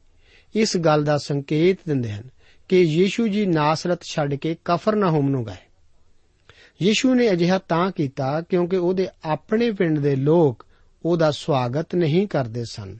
[0.54, 2.23] ਇਸ ਗੱਲ ਦਾ ਸੰਕੇਤ ਦਿੰਦੇ ਹਨ
[2.68, 5.66] ਕਿ ਯੀਸ਼ੂ ਜੀ ਨਾਸਰਤ ਛੱਡ ਕੇ ਕਫਰਨਾਹੂਮ ਨੂੰ ਗਏ।
[6.83, 10.66] ਯੀਸ਼ੂ ਨੇ ਅਜਿਹਾ ਤਾਂ ਕੀਤਾ ਕਿਉਂਕਿ ਉਹਦੇ ਆਪਣੇ ਪਿੰਡ ਦੇ ਲੋਕ
[11.04, 12.99] ਉਹਦਾ ਸਵਾਗਤ ਨਹੀਂ ਕਰਦੇ ਸਨ।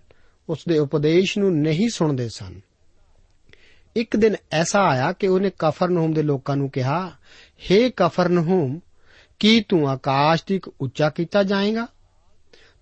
[0.49, 2.61] ਉਸ ਦੇ ਉਪਦੇਸ਼ ਨੂੰ ਨਹੀਂ ਸੁਣਦੇ ਸਨ।
[3.97, 7.13] ਇੱਕ ਦਿਨ ਐਸਾ ਆਇਆ ਕਿ ਉਹਨੇ ਕਫਰਨਹੂਮ ਦੇ ਲੋਕਾਂ ਨੂੰ ਕਿਹਾ
[7.51, 8.81] हे ਕਫਰਨਹੂਮ,
[9.39, 11.89] ਕੀ ਤੂੰ ਆਕਾਸ਼ ਤੱਕ ਉੱਚਾ ਕੀਤਾ ਜਾਏਗਾ?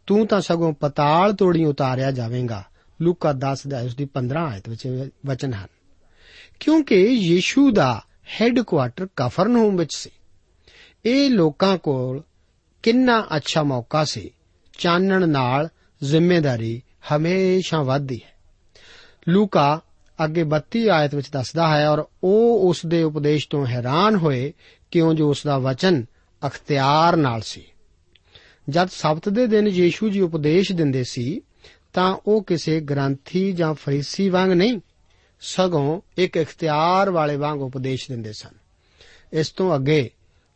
[0.06, 2.64] ਤੂੰ ਤਾਂ ਸਗੋਂ ਪਤਾਲ ਤੋੜੀ ਉਤਾਰਿਆ ਜਾਵੇਂਗਾ।
[3.02, 5.66] ਲੂਕਾ 10 ਦਾ ਉਸ ਦੀ 15 ਆਇਤ ਵਿੱਚ ਵਚਨ ਹਨ।
[6.60, 8.02] ਕਿਉਂਕਿ ਯੀਸ਼ੂ ਦਾ
[8.40, 10.10] ਹੈੱਡਕੁਆਰਟਰ ਕਫਰਨਹੂਮ ਵਿੱਚ ਸੀ।
[11.06, 12.22] ਇਹ ਲੋਕਾਂ ਕੋਲ
[12.82, 14.30] ਕਿੰਨਾ ਅੱਛਾ ਮੌਕਾ ਸੀ।
[14.78, 15.68] ਚਾਨਣ ਨਾਲ
[16.04, 18.34] ਜ਼ਿੰਮੇਵਾਰੀ ਹਮੇਸ਼ਾ ਵੱਧਦੀ ਹੈ।
[19.28, 19.80] ਲੂਕਾ
[20.24, 24.52] ਅੱਗੇ 32 ਆਇਤ ਵਿੱਚ ਦੱਸਦਾ ਹੈ ਔਰ ਉਹ ਉਸ ਦੇ ਉਪਦੇਸ਼ ਤੋਂ ਹੈਰਾਨ ਹੋਏ
[24.90, 26.04] ਕਿਉਂ ਜੋ ਉਸ ਦਾ ਵਚਨ
[26.46, 27.64] ਅਖਤਿਆਰ ਨਾਲ ਸੀ।
[28.68, 31.40] ਜਦ ਸਬਤ ਦੇ ਦਿਨ ਯੀਸ਼ੂ ਜੀ ਉਪਦੇਸ਼ ਦਿੰਦੇ ਸੀ,
[31.92, 34.80] ਤਾਂ ਉਹ ਕਿਸੇ ਗ੍ਰੰਥੀ ਜਾਂ ਫਰੀਸੀ ਵਾਂਗ ਨਹੀਂ,
[35.40, 38.52] ਸਗੋਂ ਇੱਕ ਇਖਤਿਆਰ ਵਾਲੇ ਵਾਂਗ ਉਪਦੇਸ਼ ਦਿੰਦੇ ਸਨ।
[39.32, 40.10] ਇਸ ਤੋਂ ਅੱਗੇ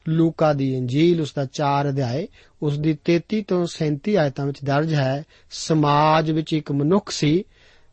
[0.09, 2.29] ਲੂਕਾ ਦੀ ਇੰਜੀਲ ਉਸ ਦਾ 4 ਅਧਿਆਏ
[2.63, 7.45] ਉਸ ਦੀ 33 ਤੋਂ 37 ਆਇਤਾਂ ਵਿੱਚ ਦਰਜ ਹੈ, ਸਮਾਜ ਵਿੱਚ ਇੱਕ ਮਨੁੱਖ ਸੀ,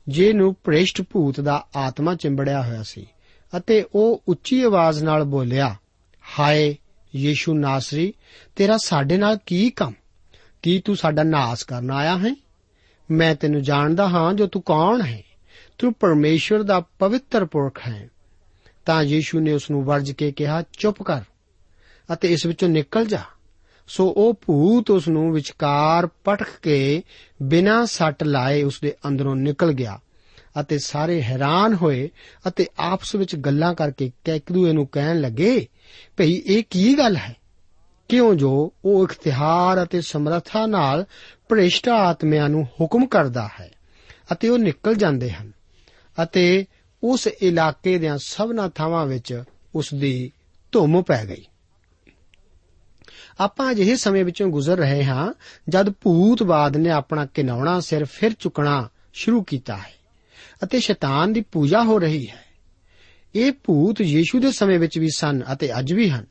[0.08, 3.08] ਜਿਹਨੂੰ ਭ੍ਰਿਸ਼ਟ ਭੂਤ ਦਾ ਆਤਮਾ ਚਿੰਬੜਿਆ ਹੋਇਆ ਸੀ,
[3.58, 5.76] ਅਤੇ ਉਹ ਉੱਚੀ ਆਵਾਜ਼ ਨਾਲ ਬੋਲਿਆ,
[6.40, 6.78] ਹਾਏ,
[7.16, 8.14] ਯੀਸ਼ੂ ਨਾਸਰੀ,
[8.56, 9.94] ਤੇਰਾ ਸਾਡੇ ਨਾਲ ਕੀ ਕੰਮ?
[10.62, 12.36] ਕੀ ਤੂੰ ਸਾਡਾ ਨਾਸ ਕਰਨ ਆਇਆ ਹੈ?
[13.12, 15.24] ਮੈਂ ਤੈਨੂੰ ਜਾਣਦਾ ਹਾਂ ਜੋ ਤੂੰ ਕੌਣ ਹੈ?
[15.78, 18.10] ਤੂੰ ਪਰਮੇਸ਼ਵਰ ਦਾ ਪਵਿੱਤਰ ਪੁਰਖ ਹੈ।
[18.86, 21.22] ਤਾਂ ਯੀਸ਼ੂ ਨੇ ਉਸ ਨੂੰ ਵਰਜ ਕੇ ਕਿਹਾ, ਚੁੱਪ ਕਰ
[22.14, 23.22] ਅਤੇ ਇਸ ਵਿੱਚੋਂ ਨਿਕਲ ਜਾ।
[23.88, 27.04] ਸੋ ਉਹ ਭੂਤ ਉਸ ਨੂੰ ਵਿਚਕਾਰ ਪਟਕ ਕੇ
[27.42, 30.00] ਬਿਨਾਂ ਸੱਟ ਲਾਏ ਉਸ ਦੇ ਅੰਦਰੋਂ ਨਿਕਲ ਗਿਆ
[30.60, 32.10] ਅਤੇ ਸਾਰੇ ਹੈਰਾਨ ਹੋਏ
[32.48, 35.68] ਅਤੇ ਆਪਸ ਵਿੱਚ ਗੱਲਾਂ ਕਰਕੇ ਇੱਕ ਦੂਏ ਨੂੰ ਕਹਿਣ ਲੱਗੇ,
[36.18, 37.36] ਭਈ ਇਹ ਕੀ ਗੱਲ ਹੈ?
[38.10, 41.06] ਕਿਉਂ ਜੋ ਉਹ ਇਖਤਿਆਰ ਅਤੇ ਸਮਰੱਥਾ ਨਾਲ
[41.50, 43.72] ਭ੍ਰਿਸ਼ਟ ਆਤਮਿਆਂ ਨੂੰ ਹੁਕਮ ਕਰਦਾ ਹੈ
[44.32, 45.52] ਅਤੇ ਉਹ ਨਿਕਲ ਜਾਂਦੇ ਹਨ
[46.24, 46.66] ਅਤੇ
[47.04, 49.44] ਉਸ ਇਲਾਕੇ ਦੀਆਂ ਸਭਨਾ ਥਾਵਾਂ ਵਿੱਚ
[49.76, 50.32] ਉਸ ਦੀ
[50.72, 51.46] ਧੁੰਮ ਪੈ ਗਈ।
[53.40, 55.34] ਆਪਾਂ ਅਜਿਹੇ ਸਮੇਂ ਵਿੱਚੋਂ ਗੁਜ਼ਰ ਰਹੇ ਹਾਂ,
[55.70, 59.94] ਜਦ ਭੂਤਵਾਦ ਨੇ ਆਪਣਾ ਕਿਨਾਉਣਾ ਸਿਰ ਫਿਰ ਚੁੱਕਣਾ ਸ਼ੁਰੂ ਕੀਤਾ ਹੈ
[60.64, 62.44] ਅਤੇ ਸ਼ੈਤਾਨ ਦੀ ਪੂਜਾ ਹੋ ਰਹੀ ਹੈ।
[63.36, 66.26] ਇਹ ਭੂਤ ਯੀਸ਼ੂ ਦੇ ਸਮੇਂ ਵਿੱਚ ਵੀ ਸਨ ਅਤੇ ਅੱਜ ਵੀ ਹਨ।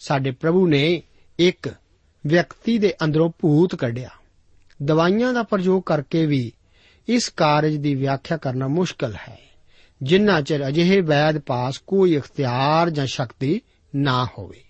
[0.00, 1.02] ਸਾਡੇ ਪ੍ਰਭੂ ਨੇ
[1.38, 1.74] ਇੱਕ
[2.26, 4.08] ਵਿਅਕਤੀ ਦੇ ਅੰਦਰੋਂ ਭੂਤ ਕੱਢਿਆ।
[4.82, 6.52] ਦਵਾਈਆਂ ਦਾ ਪ੍ਰਯੋਗ ਕਰਕੇ ਵੀ
[7.08, 9.38] ਇਸ ਕਾਰਜ ਦੀ ਵਿਆਖਿਆ ਕਰਨਾ ਮੁਸ਼ਕਲ ਹੈ,
[10.02, 13.60] ਜਿੰਨਾ ਚਿਰ ਅਜਿਹੇ ਵੈਦ ਪਾਸ ਕੋਈ ਇਖਤਿਆਰ ਜਾਂ ਸ਼ਕਤੀ
[13.96, 14.64] ਨਾ ਹੋਵੇ।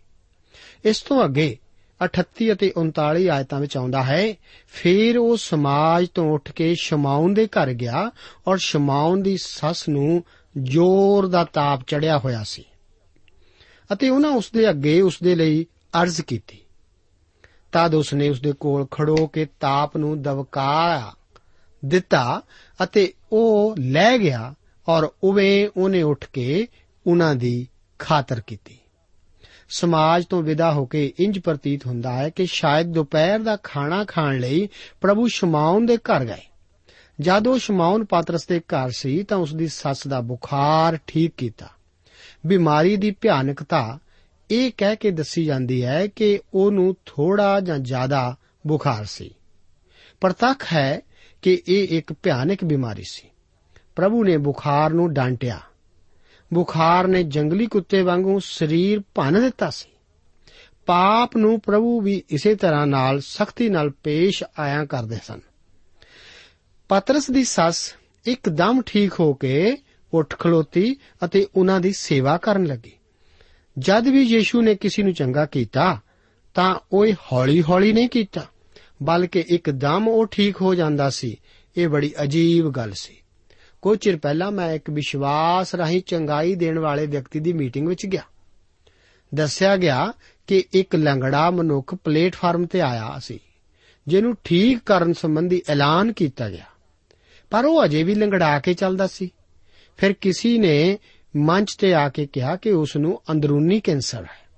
[0.84, 1.58] ਇਸ ਤੋਂ ਅੱਗੇ
[2.04, 4.34] 38 ਅਤੇ 39 ਆਇਤਾਂ ਵਿੱਚ ਆਉਂਦਾ ਹੈ,
[4.66, 8.10] ਫਿਰ ਉਹ ਸਮਾਜ ਤੋਂ ਉੱਠ ਕੇ ਸ਼ਮਾਉਨ ਦੇ ਘਰ ਗਿਆ
[8.46, 10.24] ਔਰ ਸ਼ਮਾਉਨ ਦੀ ਸੱਸ ਨੂੰ
[10.62, 12.64] ਜ਼ੋਰ ਦਾ ਤਾਪ ਚੜਿਆ ਹੋਇਆ ਸੀ
[13.92, 15.66] ਅਤੇ ਉਹਨਾਂ ਉਸ ਦੇ ਅੱਗੇ ਉਸ ਦੇ ਲਈ
[16.02, 16.58] ਅਰਜ਼ ਕੀਤੀ।
[17.72, 21.12] ਤਦ ਉਸ ਨੇ ਉਸ ਦੇ ਕੋਲ ਖੜੋ ਕੇ ਤਾਪ ਨੂੰ ਦਵਕਾ
[21.84, 22.42] ਦਿੱਤਾ
[22.82, 24.54] ਅਤੇ ਉਹ ਲੈ ਗਿਆ
[24.88, 26.68] ਔਰ ਉਵੇਂ ਉਹਨੇ ਉੱਠ ਕੇ
[27.06, 28.77] ਉਹਨਾਂ ਦੀ ਖਾਤਰ ਕੀਤੀ।
[29.68, 34.38] ਸਮਾਜ ਤੋਂ ਵਿਦਾ ਹੋ ਕੇ ਇੰਜ ਪ੍ਰਤੀਤ ਹੁੰਦਾ ਹੈ ਕਿ ਸ਼ਾਇਦ ਦੁਪਹਿਰ ਦਾ ਖਾਣਾ ਖਾਣ
[34.38, 34.68] ਲਈ
[35.00, 36.42] ਪ੍ਰਭੂ ਸ਼ਮਾਉਨ ਦੇ ਘਰ ਗਏ।
[37.20, 41.68] ਜਦ ਉਹ ਸ਼ਮਾਉਨ ਪਾਤਰਸ ਦੇ ਘਰ ਸੀ ਤਾਂ ਉਸ ਦੀ ਸੱਸ ਦਾ ਬੁਖਾਰ ਠੀਕ ਕੀਤਾ।
[42.46, 43.98] ਬਿਮਾਰੀ ਦੀ ਭਿਆਨਕਤਾ
[44.50, 49.34] ਇਹ ਕਹਿ ਕੇ ਦੱਸੀ ਜਾਂਦੀ ਹੈ ਕਿ ਉਹਨੂੰ ਥੋੜਾ ਜਾਂ ਜ਼ਿਆਦਾ ਬੁਖਾਰ ਸੀ।
[50.20, 51.00] ਪ੍ਰਤੱਖ ਹੈ
[51.42, 53.28] ਕਿ ਇਹ ਇੱਕ ਭਿਆਨਕ ਬਿਮਾਰੀ ਸੀ।
[53.96, 55.60] ਪ੍ਰਭੂ ਨੇ ਬੁਖਾਰ ਨੂੰ ਡਾਂਟਿਆ।
[56.54, 59.88] ਬੁਖਾਰ ਨੇ ਜੰਗਲੀ ਕੁੱਤੇ ਵਾਂਗੂ ਸਰੀਰ ਭੰਨ ਦਿੱਤਾ ਸੀ।
[60.86, 65.40] ਪਾਪ ਨੂੰ ਪ੍ਰਭੂ ਵੀ ਇਸੇ ਤਰ੍ਹਾਂ ਨਾਲ ਸਖਤੀ ਨਾਲ ਪੇਸ਼ ਆਇਆ ਕਰਦੇ ਸਨ।
[66.88, 67.94] ਪਤਰਸ ਦੀ ਸੱਸ
[68.26, 69.76] ਇੱਕਦਮ ਠੀਕ ਹੋ ਕੇ
[70.14, 72.92] ਉੱਠ ਖਲੋਤੀ ਅਤੇ ਉਹਨਾਂ ਦੀ ਸੇਵਾ ਕਰਨ ਲੱਗੀ।
[73.78, 76.00] ਜਦ ਵੀ ਯੀਸ਼ੂ ਨੇ ਕਿਸੇ ਨੂੰ ਚੰਗਾ ਕੀਤਾ,
[76.54, 78.46] ਤਾਂ ਉਹ ਹੌਲੀ-ਹੌਲੀ ਨਹੀਂ ਕੀਤਾ,
[79.02, 81.40] ਬਲਕਿ ਇੱਕਦਮ ਉਹ ਠੀਕ ਹੋ ਜਾਂਦਾ ਸੀ।
[81.76, 83.16] ਇਹ ਬੜੀ ਅਜੀਬ ਗੱਲ ਸੀ।
[83.82, 88.22] ਕੁਝ ਚਿਰ ਪਹਿਲਾਂ ਮੈਂ ਇੱਕ ਵਿਸ਼ਵਾਸ ਰਾਹੀਂ ਚੰਗਾਈ ਦੇਣ ਵਾਲੇ ਵਿਅਕਤੀ ਦੀ ਮੀਟਿੰਗ ਵਿੱਚ ਗਿਆ।
[89.34, 90.12] ਦੱਸਿਆ ਗਿਆ
[90.46, 93.40] ਕਿ ਇੱਕ ਲੰਗੜਾ ਮਨੁੱਖ ਪਲੇਟਫਾਰਮ ਤੇ ਆਇਆ ਸੀ,
[94.08, 96.64] ਜਿਹਨੂੰ ਠੀਕ ਕਰਨ ਸੰਬੰਧੀ ਐਲਾਨ ਕੀਤਾ ਗਿਆ।
[97.50, 99.30] ਪਰ ਉਹ ਅਜੇ ਵੀ ਲੰਗੜਾ ਕੇ ਚੱਲਦਾ ਸੀ।
[99.96, 100.98] ਫਿਰ ਕਿਸੇ ਨੇ
[101.36, 104.48] ਮੰਚ ਤੇ ਆ ਕੇ ਕਿਹਾ ਕਿ ਉਸ ਨੂੰ ਅੰਦਰੂਨੀ ਕੈਂਸਰ ਹੈ।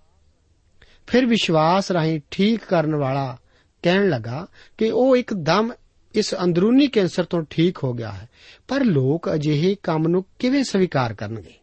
[1.06, 3.38] ਫਿਰ ਵਿਸ਼ਵਾਸ ਰਾਹੀਂ ਠੀਕ ਕਰਨ ਵਾਲਾ
[3.82, 4.46] ਕਹਿਣ ਲੱਗਾ
[4.78, 5.72] ਕਿ ਉਹ ਇੱਕਦਮ
[6.14, 8.28] ਇਸ ਅੰਦਰੂਨੀ ਕੈਂਸਰ ਤੋਂ ਠੀਕ ਹੋ ਗਿਆ ਹੈ।
[8.68, 11.54] ਪਰ ਲੋਕ ਅਜਿਹੇ ਕੰਮ ਨੂੰ ਕਿਵੇਂ ਸਵੀਕਾਰ ਕਰਨਗੇ?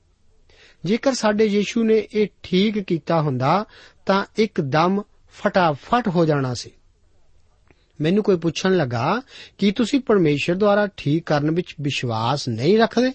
[0.86, 3.66] ਜੇਕਰ ਸਾਡੇ ਯੀਸ਼ੂ ਨੇ ਇਹ ਠੀਕ ਕੀਤਾ ਹੁੰਦਾ,
[4.06, 5.02] ਤਾਂ ਇੱਕਦਮ
[5.34, 6.72] ਫਟਾਫਟ ਹੋ ਜਾਣਾ ਸੀ।
[8.02, 9.22] ਮੈਨੂੰ ਕੋਈ ਪੁੱਛਣ ਲੱਗਾ,
[9.58, 13.14] ਕਿ ਤੁਸੀਂ ਪਰਮੇਸ਼ਰ ਦੁਆਰਾ ਠੀਕ ਕਰਨ ਵਿੱਚ ਵਿਸ਼ਵਾਸ ਨਹੀਂ ਰੱਖਦੇ?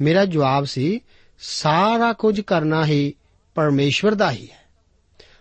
[0.00, 1.00] ਮੇਰਾ ਜਵਾਬ ਸੀ,
[1.38, 3.14] ਸਾਰਾ ਕੁਝ ਕਰਨਾ ਹੀ
[3.54, 4.68] ਪਰਮੇਸ਼ਵਰ ਦਾ ਹੀ ਹੈ।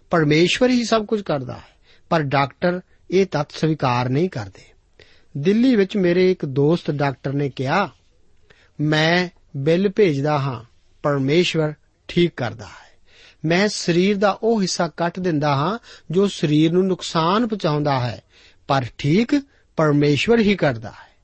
[0.10, 1.78] ਪਰਮੇਸ਼ਵਰ ਹੀ ਸਭ ਕੁਝ ਕਰਦਾ ਹੈ,
[2.10, 4.77] ਪਰ ਡਾਕਟਰ ਇਹ ਤੱਤ ਸਵੀਕਾਰ ਨਹੀਂ ਕਰਦੇ।
[5.38, 7.90] ਦਿੱਲੀ ਵਿੱਚ ਮੇਰੇ ਇੱਕ ਦੋਸਤ ਡਾਕਟਰ ਨੇ ਕਿਹਾ,
[8.82, 10.64] ਮੈਂ ਬਿੱਲ ਭੇਜਦਾ ਹਾਂ,
[11.04, 11.74] ਪਰਮੇਸ਼ਵਰ
[12.08, 12.88] ਠੀਕ ਕਰਦਾ ਹੈ।
[13.46, 15.80] ਮੈਂ ਸਰੀਰ ਦਾ ਉਹ ਹਿੱਸਾ ਕੱਟ ਦਿੰਦਾ ਹਾਂ,
[16.12, 18.22] ਜੋ ਸਰੀਰ ਨੂੰ ਨੁਕਸਾਨ ਪਹੁੰਚਾਉਂਦਾ ਹੈ,
[18.68, 19.42] ਪਰ ਠੀਕ
[19.76, 21.18] ਪਰਮੇਸ਼ਵਰ ਹੀ ਕਰਦਾ ਹੈ।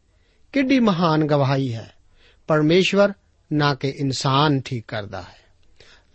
[0.53, 1.93] ਕਿੱਡੀ ਮਹਾਨ ਗਵਾਹੀ ਹੈ।
[2.47, 3.13] ਪਰਮੇਸ਼ਵਰ
[3.53, 5.43] ਨਾ ਕਿ ਇਨਸਾਨ ਠੀਕ ਕਰਦਾ ਹੈ।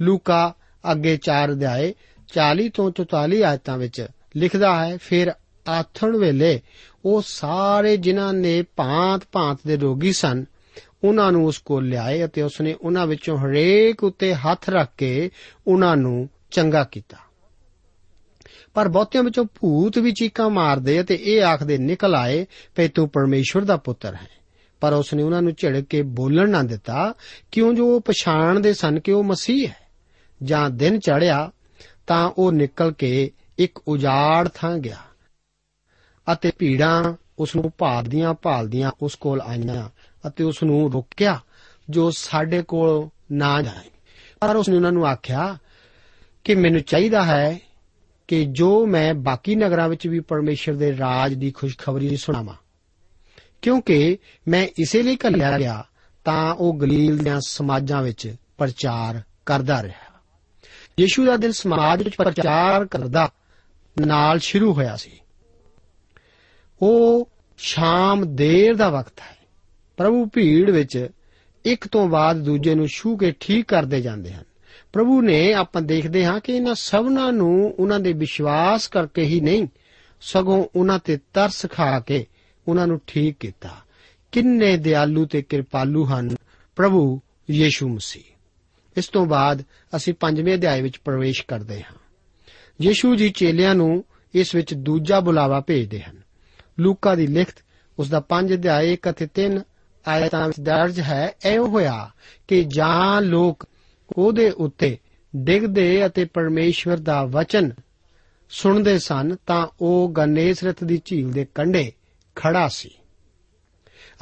[0.02, 0.54] ਲੂਕਾ
[0.92, 1.94] ਅੱਗੇ 4 ਅਧਿਆਏ
[2.34, 4.06] 40 ਤੋਂ 44 ਆਇਤਾਂ ਵਿੱਚ
[4.36, 5.32] ਲਿਖਦਾ ਹੈ, ਫਿਰ
[5.68, 6.60] ਆਥਣ ਵੇਲੇ
[7.08, 10.44] ਉਹ ਸਾਰੇ ਜਿਨ੍ਹਾਂ ਨੇ ਭਾਂਤ-ਭਾਂਤ ਦੇ ਰੋਗੀ ਸਨ,
[11.04, 15.30] ਉਹਨਾਂ ਨੂੰ ਉਸ ਕੋਲ ਲਿਆਏ ਅਤੇ ਉਸਨੇ ਉਹਨਾਂ ਵਿੱਚੋਂ ਹਰੇਕ ਉੱਤੇ ਹੱਥ ਰੱਖ ਕੇ
[15.66, 17.16] ਉਹਨਾਂ ਨੂੰ ਚੰਗਾ ਕੀਤਾ।
[18.74, 23.64] ਪਰ ਬਹੁਤਿਆਂ ਵਿੱਚੋਂ ਭੂਤ ਵੀ ਚੀਕਾਂ ਮਾਰਦੇ ਅਤੇ ਇਹ ਆਖਦੇ ਨਿਕਲ ਆਏ ਕਿ ਤੂੰ ਪਰਮੇਸ਼ਵਰ
[23.64, 24.28] ਦਾ ਪੁੱਤਰ ਹੈ।
[24.80, 27.14] ਪਰ ਉਸਨੇ ਉਹਨਾਂ ਨੂੰ ਝਿੜਕ ਕੇ ਬੋਲਣ ਨਾ ਦਿੱਤਾ,
[27.52, 29.76] ਕਿਉਂ ਜੋ ਉਹ ਪਛਾਣਦੇ ਸਨ ਕਿ ਉਹ ਮਸੀਹ ਹੈ।
[30.42, 31.50] ਜਾਂ ਦਿਨ ਚੜਿਆ
[32.06, 34.96] ਤਾਂ ਉਹ ਨਿਕਲ ਕੇ ਇੱਕ ਉਜਾੜ ਥਾਂ ਗਿਆ।
[36.32, 39.88] ਅਤੇ ਭੀੜਾਂ ਉਸ ਨੂੰ ਭਾਲਦੀਆਂ ਭਾਲਦੀਆਂ ਉਸ ਕੋਲ ਆਈਆਂ
[40.28, 41.40] ਅਤੇ ਉਸ ਨੂੰ ਰੋਕਿਆ
[41.90, 43.90] ਜੋ ਸਾਡੇ ਕੋਲ ਨਾ ਜਾਏ।
[44.40, 45.58] ਪਰ ਉਸ ਨੇ ਉਹਨਾਂ ਨੂੰ ਆਖਿਆ
[46.44, 47.58] ਕਿ ਮੈਨੂੰ ਚਾਹੀਦਾ ਹੈ
[48.28, 52.54] ਕਿ ਜੋ ਮੈਂ ਬਾਕੀ ਨਗਰਾਂ ਵਿੱਚ ਵੀ ਪਰਮੇਸ਼ਰ ਦੇ ਰਾਜ ਦੀ ਖੁਸ਼ਖਬਰੀ ਸੁਣਾਵਾਂ।
[53.62, 55.84] ਕਿਉਂਕਿ ਮੈਂ ਇਸੇ ਲਈ ਘੱਲਿਆ ਗਿਆ
[56.24, 60.20] ਤਾਂ ਉਹ ਗਲੀਲ ਦੀਆਂ ਸਮਾਜਾਂ ਵਿੱਚ ਪ੍ਰਚਾਰ ਕਰਦਾ ਰਿਹਾ।
[61.00, 63.32] ਯੀਸ਼ੂ ਦਾ ਦਿਨ ਸਮਾਜ ਵਿੱਚ ਪ੍ਰਚਾਰ ਕਰਦਾ
[64.06, 65.20] ਨਾਲ ਸ਼ੁਰੂ ਹੋਇਆ ਸੀ।
[66.82, 69.36] ਉਹ ਸ਼ਾਮ ਦੇਰ ਦਾ ਵਕਤ ਹੈ।
[69.96, 71.08] ਪ੍ਰਭੂ ਭੀੜ ਵਿੱਚ
[71.64, 74.44] ਇੱਕ ਤੋਂ ਬਾਅਦ ਦੂਜੇ ਨੂੰ ਛੂ ਕੇ ਠੀਕ ਕਰਦੇ ਜਾਂਦੇ ਹਨ।
[74.92, 79.66] ਪ੍ਰਭੂ ਨੇ ਆਪਾਂ ਦੇਖਦੇ ਹਾਂ ਕਿ ਇਹਨਾਂ ਸਭਨਾਂ ਨੂੰ ਉਹਨਾਂ ਦੇ ਵਿਸ਼ਵਾਸ ਕਰਕੇ ਹੀ ਨਹੀਂ,
[80.20, 82.26] ਸਗੋਂ ਉਹਨਾਂ ਤੇ ਤਰਸ ਖਾ ਕੇ
[82.68, 83.70] ਉਹਨਾਂ ਨੂੰ ਠੀਕ ਕੀਤਾ।
[84.32, 86.36] ਕਿੰਨੇ ਦਿਆਲੂ ਤੇ ਕਿਰਪਾਲੂ ਹਨ
[86.76, 88.22] ਪ੍ਰਭੂ ਯੀਸ਼ੂ ਮਸੀਹ।
[88.96, 89.62] ਇਸ ਤੋਂ ਬਾਅਦ
[89.96, 91.98] ਅਸੀਂ ਪੰਜਵੇਂ ਅਧਿਆਏ ਵਿੱਚ ਪ੍ਰਵੇਸ਼ ਕਰਦੇ ਹਾਂ।
[92.82, 96.27] ਯੀਸ਼ੂ ਜੀ ਚੇਲਿਆਂ ਨੂੰ ਇਸ ਵਿੱਚ ਦੂਜਾ ਬੁਲਾਵਾ ਭੇਜਦੇ ਹਨ।
[96.80, 97.54] ਲੂਕਾ ਦੀ ਲਿਖਤ
[97.98, 99.58] ਉਸ ਦਾ 5 ਅਧਿਆਏ 1 ਅਤੇ 3
[100.08, 102.10] ਆਇਤਾਂ ਵਿੱਚ ਦਰਜ ਹੈ, ਐਉਂ ਹੋਇਆ
[102.48, 103.66] ਕਿ ਜਾਂ ਲੋਕ
[104.12, 104.98] ਉਹਦੇ ਉੱਤੇ
[105.36, 107.72] ਡਿੱਗਦੇ ਅਤੇ ਪਰਮੇਸ਼ਵਰ ਦਾ ਵਚਨ
[108.50, 111.92] ਸੁਣਦੇ ਸਨ, ਤਾਂ ਉਹ ਗਨੇਸਰਤ ਦੀ ਝੀਲ ਦੇ ਕੰਢੇ
[112.36, 112.90] ਖੜਾ ਸੀ।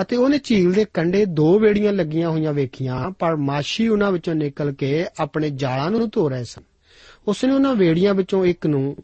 [0.01, 4.73] ਅਤੇ ਉਹਨੇ ਝੀਲ ਦੇ ਕੰਢੇ ਦੋ ਵੇੜੀਆਂ ਲੱਗੀਆਂ ਹੋਈਆਂ ਵੇਖੀਆਂ, ਪਰ ਮਾਸ਼ੀ ਉਹਨਾਂ ਵਿੱਚੋਂ ਨਿਕਲ
[4.73, 6.63] ਕੇ ਆਪਣੇ ਜਾਲਾਂ ਨੂੰ ਧੋ ਰਹੇ ਸਨ।
[7.29, 8.97] ਉਸਨੇ ਉਹਨਾਂ ਵੇੜੀਆਂ ਵਿੱਚੋਂ ਇੱਕ ਨੂੰ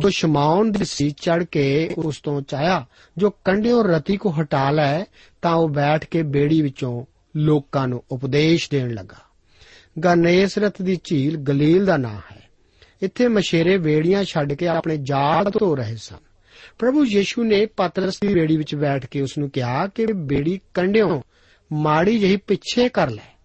[0.00, 2.86] ਜੋ ਸ਼ਮਾਉਨ ਦੀ ਸੀ ਚੜ ਕੇ ਉਸ ਤੋਂ ਚਾਇਆ
[3.18, 5.04] ਜੋ ਕੰਡਿਓ ਰਤੀ ਕੋ ਹਟਾ ਲੈ,
[5.42, 7.04] ਤਾਂ ਉਹ ਬੈਠ ਕੇ ਬੇੜੀ ਵਿੱਚੋਂ
[7.36, 9.16] ਲੋਕਾਂ ਨੂੰ ਉਪਦੇਸ਼ ਦੇਣ ਲੱਗਾ।
[10.04, 12.42] ਗਨੇਸਰਤ ਦੀ ਝੀਲ ਗਲੀਲ ਦਾ ਨਾਂ ਹੈ।
[13.02, 16.16] ਇੱਥੇ ਮਸ਼ੇਰੇ ਵੇੜੀਆਂ ਛੱਡ ਕੇ ਆਪਣੇ ਜਾਲ ਧੋ ਰਹੇ ਸਨ।
[16.78, 21.22] ਪ੍ਰਭੂ ਯੀਸ਼ੂ ਨੇ ਪਤਰਸ ਦੀ ਬੇੜੀ ਵਿੱਚ ਬੈਠ ਕੇ ਉਸ ਨੂੰ ਕਿਹਾ ਕਿ ਬੇੜੀ ਕੰਡਿਓ
[21.72, 23.35] ਮਾੜੀ ਜਿਹੀ ਪਿੱਛੇ ਕਰ ਲੈ।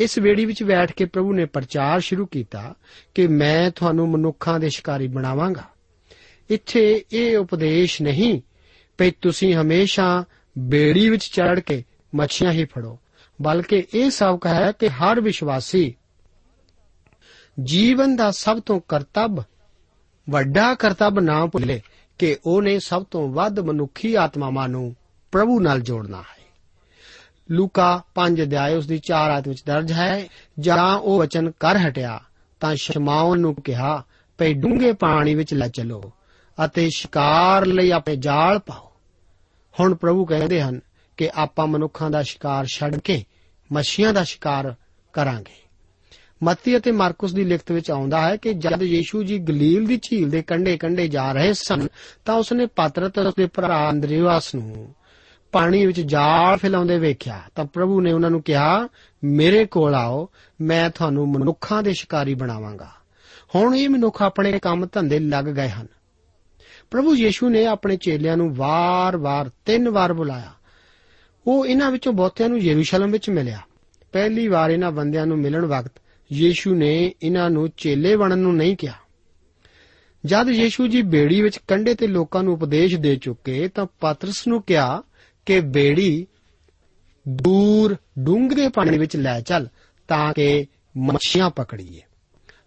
[0.00, 2.74] ਇਸ ਵੇੜੀ ਵਿੱਚ ਬੈਠ ਕੇ ਪ੍ਰਭੂ ਨੇ ਪ੍ਰਚਾਰ ਸ਼ੁਰੂ ਕੀਤਾ
[3.14, 5.64] ਕਿ ਮੈਂ ਤੁਹਾਨੂੰ ਮਨੁੱਖਾਂ ਦੇ ਸ਼ਿਕਾਰੀ ਬਣਾਵਾਂਗਾ।
[6.50, 8.42] ਇੱਥੇ ਇਹ ਉਪਦੇਸ਼ ਨਹੀਂ
[8.98, 10.24] ਕਿ ਤੁਸੀਂ ਹਮੇਸ਼ਾ
[10.58, 12.98] ਬੇੜੀ ਵਿੱਚ ਚੜ ਕੇ ਮੱਛੀਆਂ ਹੀ ਫੜੋ,
[13.42, 15.94] ਬਲਕਿ ਇਹ ਸਬਕ ਹੈ ਕਿ ਹਰ ਵਿਸ਼ਵਾਸੀ
[17.62, 19.42] ਜੀਵਨ ਦਾ ਸਭ ਤੋਂ ਕਰਤੱਵ
[20.30, 21.82] ਵੱਡਾ ਕਰਤੱਵ ਨਾ ਭੁੱਲੇ
[22.18, 24.96] ਕਿ ਉਹਨੇ ਸਭ ਤੋਂ ਵੱਧ ਮਨੁੱਖੀ ਆਤਮਾਵਾਂ ਨੂੰ
[25.32, 26.43] ਪ੍ਰਭੂ ਨਾਲ ਜੋੜਨਾ ਹੈ।
[27.50, 30.26] ਲੂਕਾ 5 ਅਧਿਆਇ ਉਸ ਦੀ 4 ਆਇਤ ਵਿੱਚ ਦਰਜ ਹੈ,
[30.58, 32.20] ਜਾਂ ਉਹ ਵਚਨ ਕਰ ਹਟਿਆ,
[32.60, 34.02] ਤਾਂ ਸ਼ਮਾਉਨ ਨੂੰ ਕਿਹਾ,
[34.38, 36.12] ਭਈ ਡੂੰਘੇ ਪਾਣੀ ਵਿੱਚ ਲੈ ਚਲੋ,
[36.64, 38.92] ਅਤੇ ਸ਼ਿਕਾਰ ਲਈ ਆਪਣੇ ਜਾਲ ਪਾਓ।
[39.80, 40.80] ਹੁਣ ਪ੍ਰਭੂ ਕਹਿੰਦੇ ਹਨ
[41.16, 43.24] ਕਿ ਆਪਾਂ ਮਨੁੱਖਾਂ ਦਾ ਸ਼ਿਕਾਰ ਛੱਡ ਕੇ
[43.72, 44.74] ਮੱਛੀਆਂ ਦਾ ਸ਼ਿਕਾਰ
[45.12, 45.64] ਕਰਾਂਗੇ।
[46.42, 50.30] ਮੱਤੀ ਅਤੇ ਮਾਰਕਸ ਦੀ ਲਿਖਤ ਵਿੱਚ ਆਉਂਦਾ ਹੈ ਕਿ ਜਦ ਯੀਸ਼ੂ ਜੀ ਗਲੀਲ ਦੀ ਝੀਲ
[50.30, 51.88] ਦੇ ਕੰਢੇ ਕੰਢੇ ਜਾ ਰਹੇ ਸਨ,
[52.24, 54.94] ਤਾਂ ਉਸਨੇ ਪਾਤਰ ਅਤੇ ਉਸਦੇ ਭਰਾ ਅੰਦਰਿਆਸ ਨੂੰ
[55.54, 58.88] ਪਾਣੀ ਵਿੱਚ ਜਾਲ ਫੈਲਾਉਂਦੇ ਵੇਖਿਆ, ਤਾਂ ਪ੍ਰਭੂ ਨੇ ਉਹਨਾਂ ਨੂੰ ਕਿਹਾ,
[59.24, 60.28] ਮੇਰੇ ਕੋਲ ਆਓ,
[60.60, 62.90] ਮੈਂ ਤੁਹਾਨੂੰ ਮਨੁੱਖਾਂ ਦੇ ਸ਼ਿਕਾਰੀ ਬਣਾਵਾਂਗਾ।
[63.54, 65.86] ਹੁਣ ਇਹ ਮਨੁੱਖ ਆਪਣੇ ਕੰਮ ਧੰਦੇ ਲੱਗ ਗਏ ਹਨ।
[66.90, 70.52] ਪ੍ਰਭੂ ਯੀਸ਼ੂ ਨੇ ਆਪਣੇ ਚੇਲਿਆਂ ਨੂੰ ਵਾਰ-ਵਾਰ, ਤਿੰਨ ਵਾਰ ਬੁਲਾਇਆ।
[71.46, 73.60] ਉਹ ਇਹਨਾਂ ਵਿੱਚੋਂ ਬਹੁਤਿਆਂ ਨੂੰ ਯਰੂਸ਼ਲਮ ਵਿੱਚ ਮਿਲਿਆ।
[74.12, 75.92] ਪਹਿਲੀ ਵਾਰ ਇਹਨਾਂ ਬੰਦਿਆਂ ਨੂੰ ਮਿਲਣ ਵਕਤ
[76.32, 78.94] ਯੀਸ਼ੂ ਨੇ ਇਹਨਾਂ ਨੂੰ ਚੇਲੇ ਬਣਨ ਨੂੰ ਨਹੀਂ ਕਿਹਾ।
[80.26, 84.62] ਜਦ ਯੀਸ਼ੂ ਜੀ ਬੇੜੀ ਵਿੱਚ ਕੰਡੇ ਤੇ ਲੋਕਾਂ ਨੂੰ ਉਪਦੇਸ਼ ਦੇ ਚੁੱਕੇ, ਤਾਂ ਪਾਤਰਸ ਨੂੰ
[84.62, 85.02] ਕਿਹਾ
[85.46, 86.26] ਕਿ ਬੇੜੀ
[87.28, 89.68] ਦੂਰ ਡੂੰਘੇ ਪਾਣੀ ਵਿੱਚ ਲੈ ਚੱਲ
[90.08, 92.00] ਤਾਂ ਕਿ ਮੱਛੀਆਂ ਪਕੜੀਏ।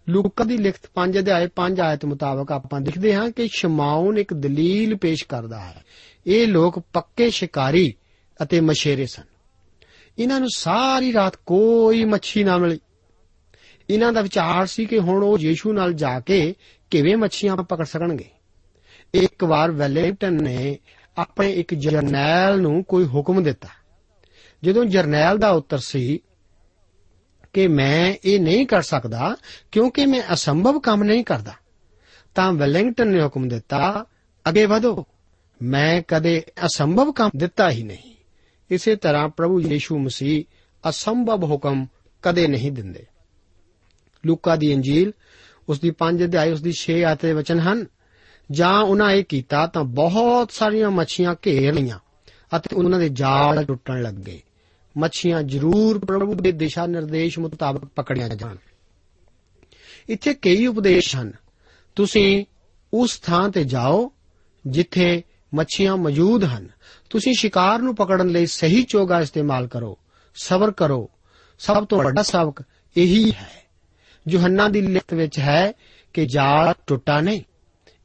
[0.08, 4.96] ਲੂਕਾ ਦੀ ਲਿਖਤ 5 ਅਧਿਆਏ 5 ਆਇਤ ਮੁਤਾਬਕ ਆਪਾਂ ਦੇਖਦੇ ਹਾਂ ਕਿ ਸ਼ਮਾਉਨ ਇੱਕ ਦਲੀਲ
[4.96, 5.84] ਪੇਸ਼ ਕਰਦਾ ਹੈ।
[6.26, 7.94] ਇਹ ਲੋਕ ਪੱਕੇ ਸ਼ਿਕਾਰੀ
[8.42, 9.22] ਅਤੇ ਮਛੇਰੇ ਸਨ।
[10.18, 12.78] ਇਹਨਾਂ ਨੂੰ ਸਾਰੀ ਰਾਤ ਕੋਈ ਮੱਛੀ ਨਾ ਮਿਲੀ।
[13.90, 16.54] ਇਹਨਾਂ ਦਾ ਵਿਚਾਰ ਸੀ ਕਿ ਹੁਣ ਉਹ ਯੀਸ਼ੂ ਨਾਲ ਜਾ ਕੇ
[16.90, 18.28] ਕਿਵੇਂ ਮੱਛੀਆਂ ਪਕੜ ਸਕਣਗੇ।
[19.14, 20.78] ਇੱਕ ਵਾਰ ਵੈਲਿੰਗਟਨ ਨੇ
[21.18, 23.68] ਆਪਣੇ ਇੱਕ ਜਰਨੈਲ ਨੂੰ ਕੋਈ ਹੁਕਮ ਦਿੱਤਾ।
[24.64, 26.20] ਜਦੋਂ ਜਰਨੈਲ ਦਾ ਉੱਤਰ ਸੀ
[27.52, 29.36] ਕਿ ਮੈਂ ਇਹ ਨਹੀਂ ਕਰ ਸਕਦਾ,
[29.72, 31.52] ਕਿਉਂਕਿ ਮੈਂ ਅਸੰਭਵ ਕੰਮ ਨਹੀਂ ਕਰਦਾ,
[32.34, 34.04] ਤਾਂ ਵੈਲਿੰਗਟਨ ਨੇ ਹੁਕਮ ਦਿੱਤਾ,
[34.48, 35.06] ਅੱਗੇ ਵਧੋ।
[35.62, 38.14] ਮੈਂ ਕਦੇ ਅਸੰਭਵ ਕੰਮ ਦਿੱਤਾ ਹੀ ਨਹੀਂ।
[38.70, 40.44] ਇਸੇ ਤਰ੍ਹਾਂ ਪ੍ਰਭੂ ਯੀਸ਼ੂ ਮਸੀਹ
[40.88, 41.86] ਅਸੰਭਵ ਹੁਕਮ
[42.22, 43.06] ਕਦੇ ਨਹੀਂ ਦਿੰਦੇ।
[44.26, 45.12] ਲੂਕਾ ਦੀ ਇੰਜੀਲ
[45.68, 47.86] ਉਸ ਦੀ 5 ਅਧਿਆਇ ਉਸ ਦੀ 6 ਆਤੇ ਵਚਨ ਹਨ
[48.50, 51.98] ਜਾਂ ਉਹਨਾਂ ਇਹ ਕੀਤਾ ਤਾਂ ਬਹੁਤ ਸਾਰੀਆਂ ਮੱਛੀਆਂ ਘੇਰ ਲਈਆਂ
[52.56, 54.42] ਅਤੇ ਉਹਨਾਂ ਦੇ ਜਾਲ ਟੁੱਟਣ ਲੱਗੇ
[54.98, 58.56] ਮੱਛੀਆਂ ਜ਼ਰੂਰ ਪ੍ਰਭੂ ਦੇ ਦਿਸ਼ਾ ਨਿਰਦੇਸ਼ ਮੁਤਾਬਕ ਪਕੜੀਆਂ ਜਾਣ।
[60.08, 61.32] ਇੱਥੇ ਕਈ ਉਪਦੇਸ਼ ਹਨ।
[61.96, 62.44] ਤੁਸੀਂ
[62.94, 64.12] ਉਸ ਥਾਂ ਤੇ ਜਾਓ
[64.66, 65.22] ਜਿੱਥੇ
[65.54, 66.68] ਮੱਛੀਆਂ ਮੌਜੂਦ ਹਨ।
[67.10, 69.98] ਤੁਸੀਂ ਸ਼ਿਕਾਰ ਨੂੰ ਪਕੜਨ ਲਈ ਸਹੀ ਚੋਗਾ ਇਸਤੇਮਾਲ ਕਰੋ,
[70.34, 71.10] ਸਬਰ ਕਰੋ।
[71.58, 72.62] ਸਭ ਤੋਂ ਵੱਡਾ ਸਬਕ
[72.96, 73.62] ਇਹੀ ਹੈ।
[74.28, 75.72] ਯੋਹੰਨਾ ਦੀ ਲਿਖਤ ਵਿੱਚ ਹੈ
[76.14, 77.42] ਕਿ ਜਾਲ ਟੁੱਟਾ ਨਹੀਂ।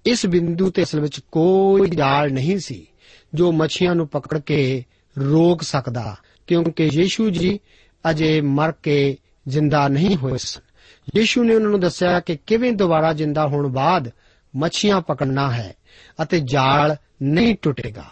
[0.06, 2.88] ਇਸ ਬਿੰਦੂ ਤੇ ਅਸਲ ਵਿੱਚ ਕੋਈ ਜਾਲ ਨਹੀਂ ਸੀ
[3.34, 4.84] ਜੋ ਮੱਛੀਆਂ ਨੂੰ ਪਕੜ ਕੇ
[5.20, 6.16] ਰੋਕ ਸਕਦਾ,
[6.48, 7.60] ਕਿਉਂਕਿ ਯੀਸ਼ੂ ਜੀ
[8.10, 10.62] ਅਜੇ ਮਰ ਕੇ ਜ਼ਿੰਦਾ ਨਹੀਂ ਹੋਏ ਸਨ।
[11.18, 14.12] ਯੀਸ਼ੂ ਨੇ ਉਹਨਾਂ ਨੂੰ ਦੱਸਿਆ ਕਿ ਕਿਵੇਂ ਦੁਬਾਰਾ ਜ਼ਿੰਦਾ ਹੋਣ ਬਾਅਦ
[14.56, 15.76] ਮੱਛੀਆਂ ਪਕੜਨਾ ਹੈ
[16.24, 18.06] ਅਤੇ ਜਾਲ ਨਹੀਂ ਟੁੱਟੇਗਾ।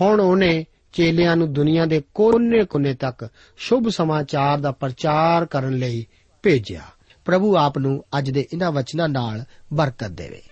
[0.00, 6.06] ਹੁਣ ਉਹਨੇ ਚੇਲਿਆਂ ਨੂੰ ਦੁਨੀਆ ਦੇ ਕੋਨੇ-ਕੋਨੇ ਤੱਕ ਸ਼ੁਭ ਸਮਾਚਾਰ ਦਾ ਪ੍ਰਚਾਰ ਕਰਨ ਲਈ
[6.42, 6.80] ਭੇਜਿਆ।
[7.24, 10.51] ਪ੍ਰਭੂ ਆਪ ਨੂੰ ਅੱਜ ਦੇ ਇਹਨਾਂ ਵਚਨਾਂ ਨਾਲ ਬਰਕਤ ਦੇਵੇ।